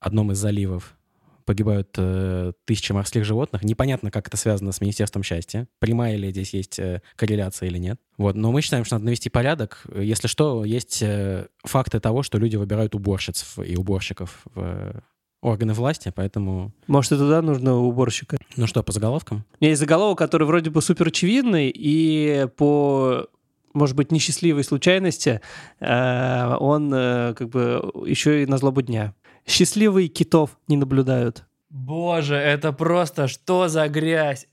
одном 0.00 0.32
из 0.32 0.38
заливов. 0.38 0.96
Погибают 1.44 1.90
э, 1.96 2.52
тысячи 2.64 2.90
морских 2.90 3.24
животных. 3.24 3.62
Непонятно, 3.62 4.10
как 4.10 4.26
это 4.26 4.36
связано 4.36 4.72
с 4.72 4.80
Министерством 4.80 5.22
счастья. 5.22 5.68
Прямая 5.78 6.16
ли 6.16 6.30
здесь 6.30 6.52
есть 6.54 6.78
э, 6.80 7.02
корреляция 7.14 7.68
или 7.68 7.78
нет. 7.78 8.00
Вот. 8.18 8.34
Но 8.34 8.50
мы 8.50 8.62
считаем, 8.62 8.84
что 8.84 8.96
надо 8.96 9.06
навести 9.06 9.30
порядок. 9.30 9.84
Если 9.94 10.26
что, 10.26 10.64
есть 10.64 11.02
э, 11.02 11.46
факты 11.62 12.00
того, 12.00 12.24
что 12.24 12.38
люди 12.38 12.56
выбирают 12.56 12.96
уборщиц 12.96 13.58
и 13.64 13.76
уборщиков 13.76 14.42
в 14.54 14.60
э, 14.60 15.00
органы 15.40 15.72
власти, 15.72 16.12
поэтому... 16.14 16.72
Может, 16.88 17.12
и 17.12 17.16
туда 17.16 17.42
нужно 17.42 17.76
уборщика. 17.76 18.38
Ну 18.56 18.66
что, 18.66 18.82
по 18.82 18.90
заголовкам? 18.90 19.44
У 19.60 19.64
меня 19.64 19.70
есть 19.70 19.80
заголовок, 19.80 20.18
который 20.18 20.48
вроде 20.48 20.70
бы 20.70 20.82
супер 20.82 21.08
очевидный, 21.08 21.72
и 21.72 22.48
по 22.56 23.28
может 23.76 23.94
быть, 23.94 24.10
несчастливой 24.10 24.64
случайности, 24.64 25.40
э, 25.80 26.56
он 26.58 26.92
э, 26.92 27.34
как 27.34 27.48
бы 27.50 27.92
еще 28.06 28.42
и 28.42 28.46
на 28.46 28.56
злобу 28.58 28.82
дня. 28.82 29.14
Счастливые 29.46 30.08
китов 30.08 30.58
не 30.66 30.76
наблюдают. 30.76 31.44
Боже, 31.68 32.36
это 32.36 32.72
просто 32.72 33.28
что 33.28 33.68
за 33.68 33.86
грязь? 33.88 34.46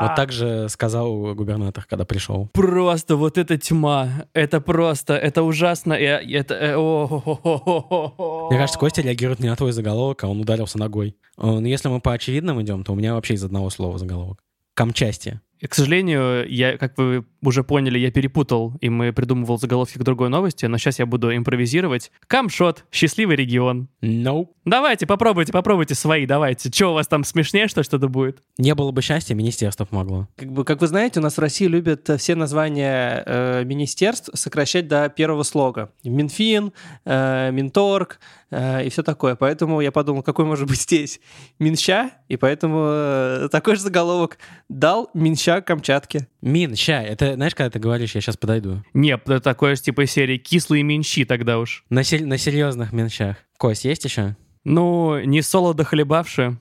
Вот 0.00 0.14
так 0.14 0.30
же 0.30 0.68
сказал 0.68 1.34
губернатор, 1.34 1.84
когда 1.88 2.04
пришел. 2.04 2.48
Просто 2.52 3.16
вот 3.16 3.38
эта 3.38 3.56
тьма, 3.58 4.26
это 4.32 4.60
просто, 4.60 5.14
это 5.14 5.42
ужасно, 5.42 5.94
и 5.94 6.04
это... 6.34 6.54
э, 6.54 6.76
о-хо-хо-хо-хо-хо. 6.76 8.48
Мне 8.50 8.58
кажется, 8.58 8.78
Костя 8.78 9.02
реагирует 9.02 9.40
не 9.40 9.48
на 9.48 9.56
твой 9.56 9.72
заголовок, 9.72 10.22
а 10.22 10.28
он 10.28 10.40
ударился 10.40 10.78
ногой. 10.78 11.16
Он, 11.36 11.64
если 11.64 11.88
мы 11.88 12.00
по 12.00 12.12
очевидным 12.12 12.60
идем, 12.62 12.84
то 12.84 12.92
у 12.92 12.96
меня 12.96 13.14
вообще 13.14 13.34
из 13.34 13.42
одного 13.42 13.70
слова 13.70 13.98
заголовок. 13.98 14.44
Камчастие. 14.74 15.40
И, 15.60 15.66
к 15.66 15.74
сожалению, 15.74 16.48
я, 16.48 16.78
как 16.78 16.96
вы 16.96 17.24
уже 17.42 17.64
поняли, 17.64 17.98
я 17.98 18.10
перепутал, 18.10 18.74
и 18.80 18.88
мы 18.88 19.12
придумывал 19.12 19.58
заголовки 19.58 19.98
к 19.98 20.02
другой 20.02 20.28
новости, 20.28 20.66
но 20.66 20.78
сейчас 20.78 20.98
я 20.98 21.06
буду 21.06 21.34
импровизировать. 21.34 22.10
Камшот, 22.26 22.84
счастливый 22.92 23.36
регион. 23.36 23.88
Nope. 24.02 24.48
Давайте, 24.64 25.06
попробуйте, 25.06 25.52
попробуйте 25.52 25.94
свои, 25.94 26.26
давайте. 26.26 26.70
Че, 26.70 26.90
у 26.90 26.94
вас 26.94 27.06
там 27.06 27.24
смешнее, 27.24 27.68
что 27.68 27.82
что-то 27.82 28.08
будет? 28.08 28.42
Не 28.58 28.74
было 28.74 28.90
бы 28.90 29.02
счастья, 29.02 29.34
министерство 29.34 29.84
помогло. 29.84 30.28
Как, 30.36 30.52
бы, 30.52 30.64
как 30.64 30.80
вы 30.80 30.86
знаете, 30.86 31.20
у 31.20 31.22
нас 31.22 31.36
в 31.36 31.40
России 31.40 31.66
любят 31.66 32.08
э, 32.10 32.18
все 32.18 32.34
названия 32.34 33.22
э, 33.24 33.64
министерств 33.64 34.30
сокращать 34.34 34.86
до 34.86 35.08
первого 35.08 35.42
слога. 35.42 35.90
Минфин, 36.04 36.72
э, 37.04 37.50
Минторг 37.50 38.20
э, 38.50 38.86
и 38.86 38.90
все 38.90 39.02
такое. 39.02 39.36
Поэтому 39.36 39.80
я 39.80 39.90
подумал, 39.90 40.22
какой 40.22 40.44
может 40.44 40.68
быть 40.68 40.82
здесь 40.82 41.20
Минща, 41.58 42.10
и 42.28 42.36
поэтому 42.36 42.84
э, 42.90 43.48
такой 43.50 43.76
же 43.76 43.82
заголовок 43.82 44.38
дал 44.68 45.10
Минща 45.14 45.47
Камчатке. 45.60 46.28
Мин, 46.42 46.76
ща, 46.76 47.02
это, 47.02 47.34
знаешь, 47.34 47.54
когда 47.54 47.70
ты 47.70 47.78
говоришь, 47.78 48.14
я 48.14 48.20
сейчас 48.20 48.36
подойду. 48.36 48.82
Нет, 48.94 49.22
это 49.24 49.40
такое 49.40 49.74
же 49.76 49.82
типа 49.82 50.06
серии 50.06 50.36
кислые 50.38 50.82
менщи 50.82 51.24
тогда 51.24 51.58
уж. 51.58 51.84
На, 51.90 52.02
сер- 52.04 52.24
на 52.26 52.38
серьезных 52.38 52.92
менщах. 52.92 53.36
Кость, 53.56 53.84
есть 53.84 54.04
еще? 54.04 54.36
Ну, 54.64 55.18
не 55.20 55.42
солодо 55.42 55.84
хлебавши, 55.84 56.56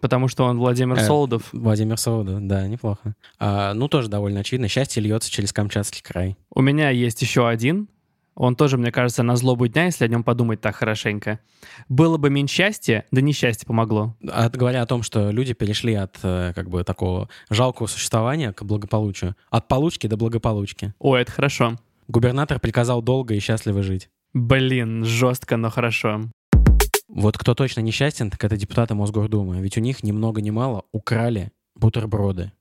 потому 0.00 0.28
что 0.28 0.44
он 0.44 0.58
Владимир 0.58 0.96
Э, 0.96 1.04
Солодов. 1.06 1.48
Владимир 1.52 1.98
Солодов, 1.98 2.46
да, 2.46 2.66
неплохо. 2.68 3.14
А, 3.38 3.74
ну, 3.74 3.88
тоже 3.88 4.08
довольно 4.08 4.40
очевидно. 4.40 4.68
Счастье 4.68 5.02
льется 5.02 5.30
через 5.30 5.52
Камчатский 5.52 6.02
край. 6.02 6.36
У 6.54 6.62
меня 6.62 6.90
есть 6.90 7.20
еще 7.22 7.48
один. 7.48 7.88
Он 8.38 8.54
тоже, 8.54 8.78
мне 8.78 8.92
кажется, 8.92 9.24
на 9.24 9.34
злобу 9.34 9.66
дня, 9.66 9.86
если 9.86 10.04
о 10.04 10.08
нем 10.08 10.22
подумать 10.22 10.60
так 10.60 10.76
хорошенько. 10.76 11.40
Было 11.88 12.18
бы 12.18 12.30
меньше 12.30 12.54
счастья, 12.54 13.04
да 13.10 13.20
несчастье 13.20 13.66
помогло. 13.66 14.16
От, 14.30 14.56
говоря 14.56 14.82
о 14.82 14.86
том, 14.86 15.02
что 15.02 15.30
люди 15.30 15.54
перешли 15.54 15.94
от 15.94 16.16
э, 16.22 16.52
как 16.54 16.70
бы 16.70 16.84
такого 16.84 17.28
жалкого 17.50 17.88
существования 17.88 18.52
к 18.52 18.62
благополучию. 18.62 19.34
От 19.50 19.66
получки 19.66 20.06
до 20.06 20.16
благополучки. 20.16 20.94
О, 21.00 21.16
это 21.16 21.32
хорошо. 21.32 21.78
Губернатор 22.06 22.60
приказал 22.60 23.02
долго 23.02 23.34
и 23.34 23.40
счастливо 23.40 23.82
жить. 23.82 24.08
Блин, 24.32 25.04
жестко, 25.04 25.56
но 25.56 25.68
хорошо. 25.68 26.20
Вот 27.08 27.36
кто 27.36 27.56
точно 27.56 27.80
несчастен, 27.80 28.30
так 28.30 28.44
это 28.44 28.56
депутаты 28.56 28.94
Мосгордумы. 28.94 29.60
Ведь 29.60 29.76
у 29.78 29.80
них 29.80 30.04
ни 30.04 30.12
много 30.12 30.40
ни 30.40 30.50
мало 30.50 30.84
украли 30.92 31.50
бутерброды 31.74 32.52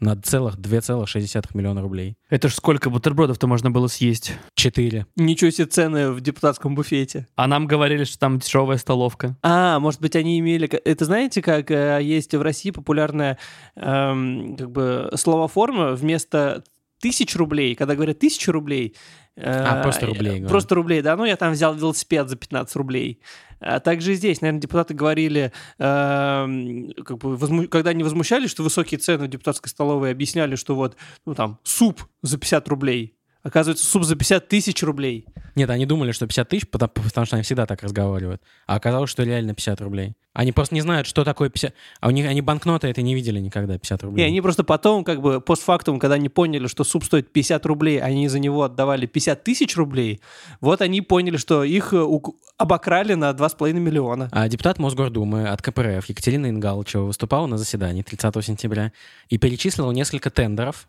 на 0.00 0.16
целых 0.20 0.56
2,6 0.56 1.46
миллиона 1.54 1.82
рублей. 1.82 2.16
Это 2.28 2.48
ж 2.48 2.54
сколько 2.54 2.90
бутербродов-то 2.90 3.46
можно 3.46 3.70
было 3.70 3.86
съесть? 3.86 4.32
Четыре. 4.54 5.06
Ничего 5.16 5.50
себе 5.50 5.66
цены 5.66 6.10
в 6.10 6.20
депутатском 6.20 6.74
буфете. 6.74 7.26
А 7.36 7.46
нам 7.46 7.66
говорили, 7.66 8.04
что 8.04 8.18
там 8.18 8.38
дешевая 8.38 8.78
столовка. 8.78 9.36
А, 9.42 9.78
может 9.78 10.00
быть, 10.00 10.16
они 10.16 10.38
имели... 10.38 10.66
Это 10.66 11.04
знаете, 11.04 11.42
как 11.42 11.70
э, 11.70 12.00
есть 12.02 12.34
в 12.34 12.42
России 12.42 12.70
популярная 12.70 13.38
эм, 13.76 14.56
как 14.56 14.70
бы 14.70 15.10
словоформа 15.14 15.92
вместо 15.92 16.64
тысяч 17.00 17.36
рублей, 17.36 17.74
когда 17.74 17.94
говорят 17.94 18.18
тысячу 18.18 18.52
рублей... 18.52 18.94
э, 19.36 19.42
А, 19.44 19.82
просто 19.82 20.06
рублей 20.06 20.42
э. 20.42 20.46
Просто 20.48 20.74
рублей, 20.74 21.02
да. 21.02 21.16
Ну, 21.16 21.24
я 21.24 21.36
там 21.36 21.52
взял 21.52 21.74
велосипед 21.74 22.28
за 22.28 22.36
15 22.36 22.76
рублей. 22.76 23.20
А 23.60 23.80
также 23.80 24.14
здесь, 24.14 24.40
наверное, 24.40 24.60
депутаты 24.62 24.94
говорили, 24.94 25.52
эм, 25.78 26.92
как 27.04 27.18
бы, 27.18 27.36
возму- 27.36 27.66
когда 27.68 27.90
они 27.90 28.02
возмущались, 28.02 28.50
что 28.50 28.62
высокие 28.62 28.98
цены 28.98 29.26
в 29.26 29.28
депутатской 29.28 29.70
столовой, 29.70 30.10
объясняли, 30.10 30.56
что 30.56 30.74
вот, 30.74 30.96
ну, 31.26 31.34
там, 31.34 31.58
суп 31.62 32.04
за 32.22 32.38
50 32.38 32.68
рублей. 32.68 33.14
Оказывается, 33.42 33.86
суп 33.86 34.04
за 34.04 34.16
50 34.16 34.48
тысяч 34.48 34.82
рублей. 34.82 35.26
Нет, 35.54 35.70
они 35.70 35.86
думали, 35.86 36.12
что 36.12 36.26
50 36.26 36.48
тысяч, 36.48 36.68
потому, 36.68 36.90
потому 36.92 37.26
что 37.26 37.36
они 37.36 37.42
всегда 37.42 37.66
так 37.66 37.82
разговаривают. 37.82 38.42
А 38.66 38.76
оказалось, 38.76 39.10
что 39.10 39.22
реально 39.22 39.54
50 39.54 39.80
рублей. 39.80 40.12
Они 40.32 40.52
просто 40.52 40.74
не 40.74 40.80
знают, 40.80 41.06
что 41.08 41.24
такое 41.24 41.48
50... 41.50 41.74
А 42.00 42.08
у 42.08 42.10
них 42.10 42.26
они 42.28 42.40
банкноты 42.40 42.86
это 42.88 43.02
не 43.02 43.14
видели 43.14 43.40
никогда, 43.40 43.78
50 43.78 44.02
И 44.02 44.06
рублей. 44.06 44.26
они 44.26 44.40
просто 44.40 44.62
потом, 44.62 45.02
как 45.04 45.20
бы, 45.22 45.40
постфактум, 45.40 45.98
когда 45.98 46.14
они 46.14 46.28
поняли, 46.28 46.66
что 46.68 46.84
суп 46.84 47.04
стоит 47.04 47.32
50 47.32 47.66
рублей, 47.66 47.98
а 47.98 48.04
они 48.06 48.28
за 48.28 48.38
него 48.38 48.62
отдавали 48.62 49.06
50 49.06 49.42
тысяч 49.42 49.76
рублей, 49.76 50.20
вот 50.60 50.82
они 50.82 51.00
поняли, 51.00 51.36
что 51.36 51.64
их 51.64 51.92
э, 51.92 52.00
ук- 52.00 52.36
обокрали 52.58 53.14
на 53.14 53.30
2,5 53.30 53.72
миллиона. 53.72 54.28
А 54.30 54.48
депутат 54.48 54.78
Мосгордумы 54.78 55.48
от 55.48 55.62
КПРФ 55.62 56.06
Екатерина 56.08 56.48
Ингалычева 56.48 57.04
выступала 57.06 57.46
на 57.46 57.58
заседании 57.58 58.02
30 58.02 58.44
сентября 58.44 58.92
и 59.30 59.38
перечислила 59.38 59.90
несколько 59.90 60.30
тендеров 60.30 60.88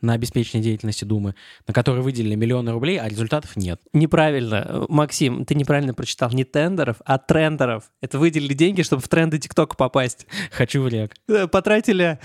на 0.00 0.14
обеспечение 0.14 0.62
деятельности 0.62 1.04
Думы, 1.04 1.34
на 1.66 1.74
которые 1.74 2.02
выделили 2.02 2.34
миллионы 2.34 2.72
рублей, 2.72 2.98
а 2.98 3.08
результатов 3.08 3.56
нет. 3.56 3.80
Неправильно, 3.92 4.66
э, 4.66 4.86
Максим, 4.88 5.44
ты 5.44 5.54
неправильно 5.54 5.94
прочитал. 5.94 6.30
Не 6.30 6.44
тендеров, 6.44 6.96
а 7.04 7.18
трендеров. 7.18 7.84
Это 8.00 8.18
выделили 8.18 8.54
деньги, 8.54 8.82
чтобы 8.82 9.02
в 9.02 9.08
тренды 9.08 9.38
ТикТока 9.38 9.76
попасть. 9.76 10.26
Хочу 10.50 10.82
в 10.82 10.88
рек. 10.88 11.14
Э, 11.28 11.46
Потратили 11.46 12.18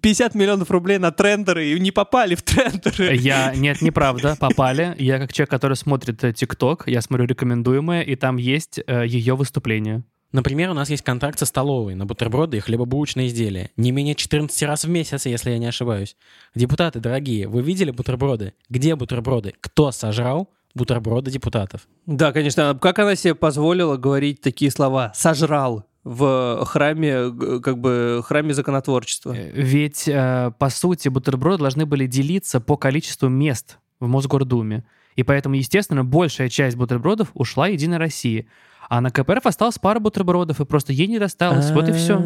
50 0.00 0.34
миллионов 0.34 0.70
рублей 0.70 0.98
на 0.98 1.10
трендеры 1.10 1.66
и 1.68 1.80
не 1.80 1.90
попали 1.90 2.34
в 2.34 2.42
трендеры. 2.42 3.16
Я... 3.16 3.54
Нет, 3.54 3.82
неправда, 3.82 4.36
попали. 4.38 4.94
Я 4.98 5.18
как 5.18 5.32
человек, 5.32 5.50
который 5.50 5.76
смотрит 5.76 6.22
э, 6.24 6.32
ТикТок, 6.32 6.84
я 6.86 7.00
смотрю 7.00 7.26
рекомендуемое, 7.26 8.02
и 8.02 8.16
там 8.16 8.36
есть 8.36 8.80
э, 8.86 9.06
ее 9.06 9.34
выступление. 9.34 10.04
Например, 10.34 10.70
у 10.70 10.74
нас 10.74 10.90
есть 10.90 11.04
контракт 11.04 11.38
со 11.38 11.46
столовой 11.46 11.94
на 11.94 12.06
бутерброды 12.06 12.56
и 12.56 12.60
хлебобулочные 12.60 13.28
изделия. 13.28 13.70
Не 13.76 13.92
менее 13.92 14.16
14 14.16 14.64
раз 14.64 14.84
в 14.84 14.88
месяц, 14.88 15.26
если 15.26 15.52
я 15.52 15.58
не 15.58 15.66
ошибаюсь. 15.66 16.16
Депутаты, 16.56 16.98
дорогие, 16.98 17.46
вы 17.46 17.62
видели 17.62 17.92
бутерброды? 17.92 18.52
Где 18.68 18.96
бутерброды? 18.96 19.54
Кто 19.60 19.92
сожрал 19.92 20.50
бутерброды 20.74 21.30
депутатов? 21.30 21.82
Да, 22.06 22.32
конечно. 22.32 22.76
Как 22.82 22.98
она 22.98 23.14
себе 23.14 23.36
позволила 23.36 23.96
говорить 23.96 24.40
такие 24.40 24.72
слова? 24.72 25.12
Сожрал 25.14 25.84
в 26.02 26.64
храме, 26.66 27.30
как 27.60 27.78
бы, 27.78 28.20
храме 28.24 28.54
законотворчества. 28.54 29.36
Э, 29.36 29.52
Ведь, 29.54 30.08
э, 30.08 30.50
по 30.58 30.68
сути, 30.68 31.10
бутерброды 31.10 31.58
должны 31.58 31.86
были 31.86 32.08
делиться 32.08 32.60
по 32.60 32.76
количеству 32.76 33.28
мест 33.28 33.78
в 34.00 34.08
Мосгордуме. 34.08 34.84
И 35.14 35.22
поэтому, 35.22 35.54
естественно, 35.54 36.04
большая 36.04 36.48
часть 36.48 36.76
бутербродов 36.76 37.30
ушла 37.34 37.68
Единой 37.68 37.98
России. 37.98 38.48
А 38.88 39.00
на 39.00 39.10
КПРФ 39.10 39.46
осталось 39.46 39.78
пара 39.78 39.98
бутербродов, 39.98 40.60
и 40.60 40.64
просто 40.64 40.92
ей 40.92 41.06
не 41.06 41.18
досталось. 41.18 41.70
Вот 41.70 41.88
и 41.88 41.92
все. 41.92 42.20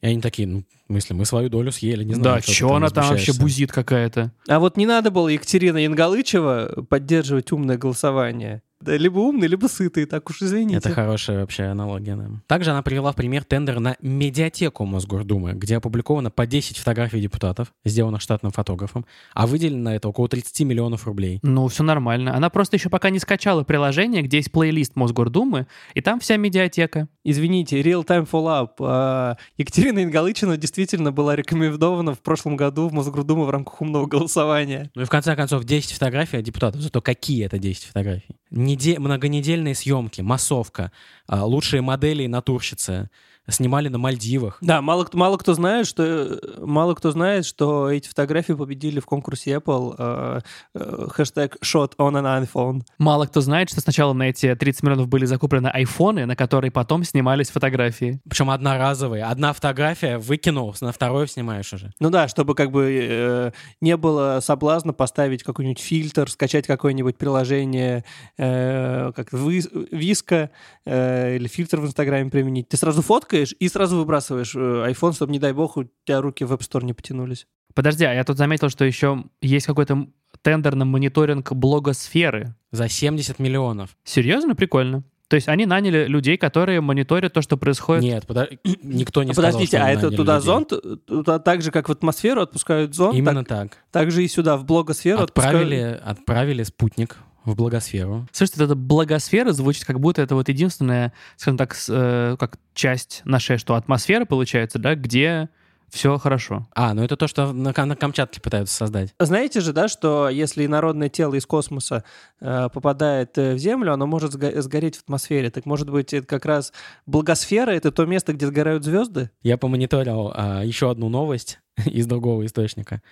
И 0.00 0.06
они 0.06 0.20
такие, 0.20 0.46
ну, 0.48 0.64
в 0.88 0.92
смысле, 0.92 1.16
мы 1.16 1.24
свою 1.24 1.48
долю 1.48 1.72
съели, 1.72 2.04
не 2.04 2.14
знаю. 2.14 2.42
Да, 2.46 2.52
что 2.52 2.74
она 2.74 2.90
там 2.90 3.08
вообще 3.08 3.32
бузит 3.32 3.72
какая-то? 3.72 4.32
А 4.48 4.58
вот 4.58 4.76
не 4.76 4.86
надо 4.86 5.10
было 5.10 5.28
Екатерина 5.28 5.78
Янгалычева 5.78 6.86
поддерживать 6.88 7.52
умное 7.52 7.76
голосование. 7.76 8.62
Да, 8.80 8.96
либо 8.96 9.18
умный, 9.20 9.48
либо 9.48 9.66
сытый, 9.68 10.04
так 10.04 10.28
уж 10.28 10.42
извините. 10.42 10.78
Это 10.78 10.90
хорошая 10.90 11.40
вообще 11.40 11.64
аналогия, 11.64 12.14
да. 12.14 12.28
Также 12.46 12.72
она 12.72 12.82
привела 12.82 13.12
в 13.12 13.16
пример 13.16 13.42
тендер 13.44 13.80
на 13.80 13.96
медиатеку 14.02 14.84
Мосгордумы, 14.84 15.54
где 15.54 15.76
опубликовано 15.76 16.30
по 16.30 16.46
10 16.46 16.76
фотографий 16.76 17.20
депутатов, 17.20 17.72
сделанных 17.84 18.20
штатным 18.20 18.52
фотографом, 18.52 19.06
а 19.32 19.46
выделено 19.46 19.94
это 19.94 20.08
около 20.08 20.28
30 20.28 20.60
миллионов 20.60 21.06
рублей. 21.06 21.40
Ну, 21.42 21.68
все 21.68 21.82
нормально. 21.84 22.36
Она 22.36 22.50
просто 22.50 22.76
еще 22.76 22.90
пока 22.90 23.08
не 23.08 23.18
скачала 23.18 23.64
приложение, 23.64 24.22
где 24.22 24.36
есть 24.36 24.52
плейлист 24.52 24.94
Мосгордумы, 24.94 25.66
и 25.94 26.02
там 26.02 26.20
вся 26.20 26.36
медиатека. 26.36 27.08
Извините, 27.24 27.80
Real 27.80 28.06
Time 28.06 28.28
Follow-up. 28.30 28.72
А, 28.80 29.36
Екатерина 29.56 30.02
Ингалычина 30.02 30.58
действительно 30.58 31.12
была 31.12 31.34
рекомендована 31.34 32.14
в 32.14 32.20
прошлом 32.20 32.56
году 32.56 32.88
в 32.88 32.92
Мосгордуму 32.92 33.44
в 33.44 33.50
рамках 33.50 33.80
умного 33.80 34.06
голосования. 34.06 34.90
Ну 34.94 35.02
и 35.02 35.04
в 35.06 35.10
конце 35.10 35.34
концов 35.34 35.64
10 35.64 35.92
фотографий 35.92 36.36
от 36.36 36.44
депутатов, 36.44 36.82
зато 36.82 37.00
какие 37.00 37.46
это 37.46 37.58
10 37.58 37.84
фотографий? 37.84 38.36
Неде- 38.66 38.98
многонедельные 38.98 39.74
съемки, 39.74 40.20
массовка, 40.22 40.90
а, 41.26 41.44
лучшие 41.44 41.80
модели 41.82 42.24
и 42.24 42.28
натурщицы, 42.28 43.08
снимали 43.48 43.88
на 43.88 43.98
Мальдивах. 43.98 44.58
Да, 44.60 44.82
мало, 44.82 45.04
кто- 45.04 45.16
мало 45.18 45.36
кто 45.36 45.54
знает, 45.54 45.86
что 45.86 46.02
э, 46.04 46.38
мало 46.58 46.94
кто 46.94 47.10
знает, 47.12 47.46
что 47.46 47.90
эти 47.90 48.08
фотографии 48.08 48.52
победили 48.54 49.00
в 49.00 49.06
конкурсе 49.06 49.52
Apple 49.54 49.94
э, 49.98 50.40
э, 50.74 51.06
хэштег 51.10 51.56
shot 51.64 51.92
on 51.98 52.12
an 52.20 52.46
iPhone. 52.46 52.82
Мало 52.98 53.26
кто 53.26 53.40
знает, 53.40 53.70
что 53.70 53.80
сначала 53.80 54.12
на 54.12 54.24
эти 54.24 54.54
30 54.54 54.82
миллионов 54.82 55.08
были 55.08 55.24
закуплены 55.26 55.68
айфоны, 55.68 56.26
на 56.26 56.34
которые 56.36 56.70
потом 56.70 57.04
снимались 57.04 57.50
фотографии. 57.50 58.20
Причем 58.28 58.50
одноразовые. 58.50 59.24
Одна 59.24 59.52
фотография 59.52 60.18
выкинул, 60.18 60.74
на 60.80 60.92
вторую 60.92 61.26
снимаешь 61.26 61.72
уже. 61.72 61.92
Ну 62.00 62.10
да, 62.10 62.28
чтобы 62.28 62.54
как 62.54 62.70
бы 62.70 62.90
э, 63.10 63.50
не 63.80 63.96
было 63.96 64.40
соблазна 64.42 64.92
поставить 64.92 65.42
какой-нибудь 65.42 65.78
фильтр, 65.80 66.28
скачать 66.30 66.66
какое-нибудь 66.66 67.16
приложение, 67.16 68.04
э, 68.38 69.12
как 69.14 69.32
вы- 69.32 69.62
виска 69.90 70.50
э, 70.84 71.36
или 71.36 71.46
фильтр 71.48 71.80
в 71.80 71.86
Инстаграме 71.86 72.30
применить. 72.30 72.68
Ты 72.68 72.76
сразу 72.76 73.02
фоткаешь 73.02 73.35
и 73.44 73.68
сразу 73.68 73.96
выбрасываешь 73.96 74.54
э, 74.54 74.58
iPhone, 74.90 75.14
чтобы, 75.14 75.32
не 75.32 75.38
дай 75.38 75.52
бог, 75.52 75.76
у 75.76 75.84
тебя 76.04 76.20
руки 76.20 76.44
в 76.44 76.52
App 76.52 76.60
Store 76.60 76.84
не 76.84 76.92
потянулись. 76.92 77.46
Подожди, 77.74 78.04
а 78.04 78.12
я 78.14 78.24
тут 78.24 78.38
заметил, 78.38 78.68
что 78.70 78.84
еще 78.84 79.24
есть 79.42 79.66
какой-то 79.66 80.06
тендер 80.42 80.74
на 80.74 80.84
мониторинг 80.84 81.52
блогосферы. 81.52 82.54
За 82.72 82.88
70 82.88 83.38
миллионов. 83.38 83.96
Серьезно? 84.04 84.54
Прикольно. 84.54 85.02
То 85.28 85.34
есть 85.34 85.48
они 85.48 85.66
наняли 85.66 86.06
людей, 86.06 86.36
которые 86.36 86.80
мониторят 86.80 87.32
то, 87.32 87.42
что 87.42 87.56
происходит. 87.56 88.04
Нет, 88.04 88.24
подо- 88.26 88.58
никто 88.82 89.24
не 89.24 89.30
А 89.30 89.34
сказал, 89.34 89.50
Подождите, 89.52 89.76
что 89.76 89.86
а 89.86 89.90
это 89.90 90.10
туда 90.10 90.34
людей. 90.36 90.46
зонд, 90.46 90.72
туда 91.06 91.38
так 91.40 91.62
же, 91.62 91.70
как 91.72 91.88
в 91.88 91.92
атмосферу 91.92 92.42
отпускают 92.42 92.94
зонд, 92.94 93.16
Именно 93.16 93.44
так, 93.44 93.70
так. 93.72 93.78
так 93.90 94.10
же 94.12 94.24
и 94.24 94.28
сюда, 94.28 94.56
в 94.56 94.64
блогосферу 94.64 95.20
Отправили, 95.22 96.00
отправили 96.04 96.62
спутник 96.62 97.16
в 97.46 97.54
благосферу. 97.56 98.26
Слушайте, 98.32 98.64
эта 98.64 98.74
благосфера 98.74 99.52
звучит, 99.52 99.84
как 99.86 99.98
будто 100.00 100.20
это 100.20 100.34
вот 100.34 100.48
единственная, 100.48 101.12
скажем 101.36 101.56
так, 101.56 101.74
с- 101.74 101.88
э, 101.88 102.36
как 102.38 102.58
часть 102.74 103.22
нашей, 103.24 103.56
что 103.56 103.74
атмосфера 103.76 104.24
получается, 104.26 104.78
да, 104.78 104.94
где 104.94 105.48
все 105.88 106.18
хорошо. 106.18 106.66
А, 106.74 106.92
ну 106.94 107.04
это 107.04 107.16
то, 107.16 107.28
что 107.28 107.52
на, 107.52 107.72
на 107.72 107.94
Камчатке 107.96 108.40
пытаются 108.40 108.74
создать. 108.74 109.14
Знаете 109.20 109.60
же, 109.60 109.72
да, 109.72 109.86
что 109.86 110.28
если 110.28 110.66
инородное 110.66 111.08
тело 111.08 111.34
из 111.34 111.46
космоса 111.46 112.02
э, 112.40 112.68
попадает 112.74 113.38
э, 113.38 113.54
в 113.54 113.58
Землю, 113.58 113.92
оно 113.92 114.04
может 114.08 114.34
сго- 114.34 114.60
сгореть 114.60 114.96
в 114.96 115.02
атмосфере. 115.04 115.48
Так 115.50 115.64
может 115.64 115.88
быть, 115.88 116.12
это 116.12 116.26
как 116.26 116.44
раз 116.44 116.72
благосфера— 117.06 117.70
это 117.72 117.92
то 117.92 118.04
место, 118.04 118.32
где 118.32 118.48
сгорают 118.48 118.82
звезды? 118.84 119.30
Я 119.42 119.58
помониторил 119.58 120.32
а, 120.34 120.62
еще 120.64 120.90
одну 120.90 121.08
новость 121.08 121.60
из 121.84 122.06
другого 122.06 122.46
источника 122.46 123.02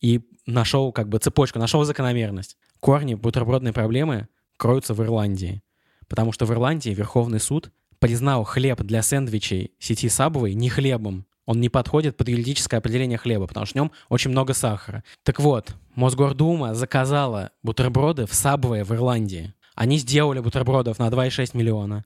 и 0.00 0.20
нашел 0.46 0.92
как 0.92 1.08
бы 1.08 1.18
цепочку, 1.18 1.58
нашел 1.58 1.84
закономерность. 1.84 2.56
Корни 2.80 3.14
бутербродной 3.14 3.72
проблемы 3.72 4.28
кроются 4.56 4.94
в 4.94 5.02
Ирландии. 5.02 5.62
Потому 6.08 6.32
что 6.32 6.46
в 6.46 6.52
Ирландии 6.52 6.90
Верховный 6.90 7.40
суд 7.40 7.70
признал 7.98 8.44
хлеб 8.44 8.82
для 8.82 9.02
сэндвичей 9.02 9.72
сети 9.78 10.08
Subway 10.08 10.52
не 10.52 10.68
хлебом. 10.68 11.26
Он 11.46 11.60
не 11.60 11.68
подходит 11.68 12.16
под 12.16 12.28
юридическое 12.28 12.78
определение 12.78 13.18
хлеба, 13.18 13.46
потому 13.46 13.66
что 13.66 13.74
в 13.74 13.76
нем 13.76 13.92
очень 14.08 14.30
много 14.30 14.54
сахара. 14.54 15.04
Так 15.22 15.40
вот, 15.40 15.74
Мосгордума 15.94 16.74
заказала 16.74 17.50
бутерброды 17.62 18.26
в 18.26 18.32
Subway 18.32 18.84
в 18.84 18.92
Ирландии. 18.92 19.54
Они 19.74 19.98
сделали 19.98 20.40
бутербродов 20.40 20.98
на 20.98 21.08
2,6 21.08 21.56
миллиона. 21.56 22.04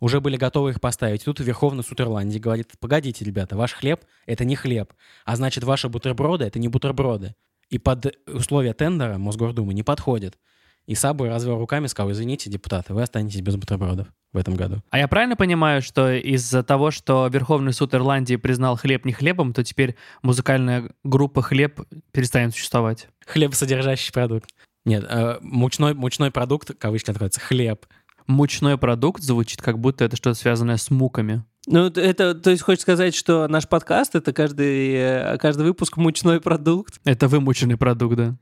Уже 0.00 0.20
были 0.20 0.36
готовы 0.36 0.70
их 0.70 0.80
поставить. 0.80 1.24
Тут 1.24 1.40
Верховный 1.40 1.82
суд 1.82 2.00
Ирландии 2.00 2.38
говорит, 2.38 2.72
погодите, 2.78 3.24
ребята, 3.24 3.56
ваш 3.56 3.72
хлеб— 3.72 4.04
это 4.26 4.44
не 4.44 4.54
хлеб, 4.54 4.92
а 5.24 5.36
значит, 5.36 5.64
ваши 5.64 5.88
бутерброды— 5.88 6.44
это 6.46 6.58
не 6.58 6.68
бутерброды. 6.68 7.34
И 7.68 7.78
под 7.78 8.14
условия 8.26 8.72
тендера 8.72 9.18
Мосгордумы 9.18 9.74
не 9.74 9.82
подходит. 9.82 10.38
И 10.86 10.94
Сабуй 10.94 11.28
развел 11.28 11.58
руками 11.58 11.84
и 11.84 11.88
сказал, 11.88 12.12
извините, 12.12 12.48
депутаты, 12.48 12.94
вы 12.94 13.02
останетесь 13.02 13.42
без 13.42 13.56
бутербродов 13.56 14.08
в 14.32 14.38
этом 14.38 14.56
году. 14.56 14.82
А 14.88 14.98
я 14.98 15.06
правильно 15.06 15.36
понимаю, 15.36 15.82
что 15.82 16.10
из-за 16.12 16.62
того, 16.62 16.90
что 16.90 17.26
Верховный 17.26 17.74
суд 17.74 17.94
Ирландии 17.94 18.36
признал 18.36 18.76
хлеб 18.76 19.04
не 19.04 19.12
хлебом, 19.12 19.52
то 19.52 19.62
теперь 19.62 19.96
музыкальная 20.22 20.90
группа 21.04 21.42
«Хлеб» 21.42 21.80
перестанет 22.10 22.54
существовать? 22.54 23.08
Хлеб, 23.26 23.54
содержащий 23.54 24.12
продукт. 24.14 24.48
Нет, 24.86 25.04
э, 25.06 25.36
мучной, 25.42 25.92
мучной 25.92 26.30
продукт, 26.30 26.70
кавычки 26.78 27.10
откроются, 27.10 27.40
хлеб. 27.40 27.84
Мучной 28.28 28.76
продукт 28.76 29.22
звучит, 29.22 29.62
как 29.62 29.78
будто 29.78 30.04
это 30.04 30.14
что-то 30.16 30.38
связанное 30.38 30.76
с 30.76 30.90
муками. 30.90 31.44
Ну, 31.66 31.86
это, 31.86 32.34
то 32.34 32.50
есть, 32.50 32.62
хочешь 32.62 32.82
сказать, 32.82 33.14
что 33.14 33.48
наш 33.48 33.66
подкаст— 33.66 34.14
это 34.16 34.34
каждый, 34.34 34.92
э, 34.92 35.38
каждый 35.38 35.64
выпуск 35.64 35.96
мучной 35.96 36.38
продукт? 36.38 37.00
Это 37.04 37.26
вымученный 37.26 37.78
продукт, 37.78 38.16
да. 38.16 38.36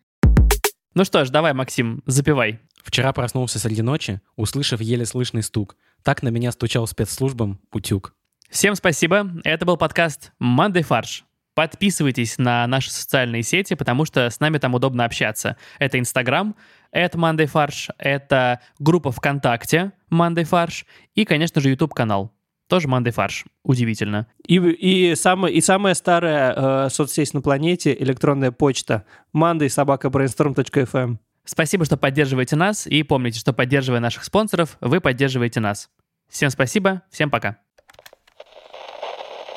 Ну 0.94 1.04
что 1.04 1.24
ж, 1.24 1.30
давай, 1.30 1.52
Максим, 1.52 2.02
запивай. 2.04 2.58
Вчера 2.82 3.12
проснулся 3.12 3.60
среди 3.60 3.82
ночи, 3.82 4.20
услышав 4.34 4.80
еле 4.80 5.06
слышный 5.06 5.44
стук. 5.44 5.76
Так 6.02 6.22
на 6.22 6.28
меня 6.28 6.50
стучал 6.50 6.86
спецслужбам 6.88 7.60
утюг. 7.72 8.14
Всем 8.50 8.74
спасибо. 8.74 9.30
Это 9.44 9.66
был 9.66 9.76
подкаст 9.76 10.32
«Мандай 10.38 10.82
фарш». 10.82 11.24
Подписывайтесь 11.56 12.36
на 12.36 12.66
наши 12.66 12.90
социальные 12.92 13.42
сети, 13.42 13.74
потому 13.74 14.04
что 14.04 14.28
с 14.28 14.40
нами 14.40 14.58
там 14.58 14.74
удобно 14.74 15.06
общаться. 15.06 15.56
Это 15.78 15.98
Инстаграм, 15.98 16.54
это 16.90 17.18
Мандай 17.18 17.46
фарш, 17.46 17.90
это 17.98 18.60
группа 18.78 19.12
ВКонтакте 19.12 19.92
Мандай 20.10 20.44
фарш 20.44 20.86
и, 21.14 21.24
конечно 21.24 21.60
же, 21.60 21.70
YouTube-канал. 21.70 22.32
Тоже 22.68 22.88
Мандай 22.88 23.12
фарш. 23.12 23.44
Удивительно. 23.62 24.26
И, 24.44 24.56
и, 24.56 25.14
самая, 25.14 25.52
и 25.52 25.60
самая 25.60 25.94
старая 25.94 26.86
э, 26.86 26.88
соцсеть 26.90 27.32
на 27.32 27.40
планете— 27.40 27.96
электронная 28.00 28.50
почта. 28.50 29.04
Monday 29.34 29.68
собака 29.68 30.08
brainstorm.fm. 30.08 31.18
Спасибо, 31.44 31.84
что 31.84 31.96
поддерживаете 31.96 32.56
нас, 32.56 32.88
и 32.88 33.04
помните, 33.04 33.38
что 33.38 33.52
поддерживая 33.52 34.00
наших 34.00 34.24
спонсоров, 34.24 34.76
вы 34.80 35.00
поддерживаете 35.00 35.60
нас. 35.60 35.88
Всем 36.28 36.50
спасибо, 36.50 37.02
всем 37.10 37.30
пока. 37.30 37.58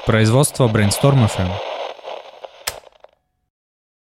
Производство 0.06 0.68
Brainstorm 0.68 1.28
FM. 1.28 1.69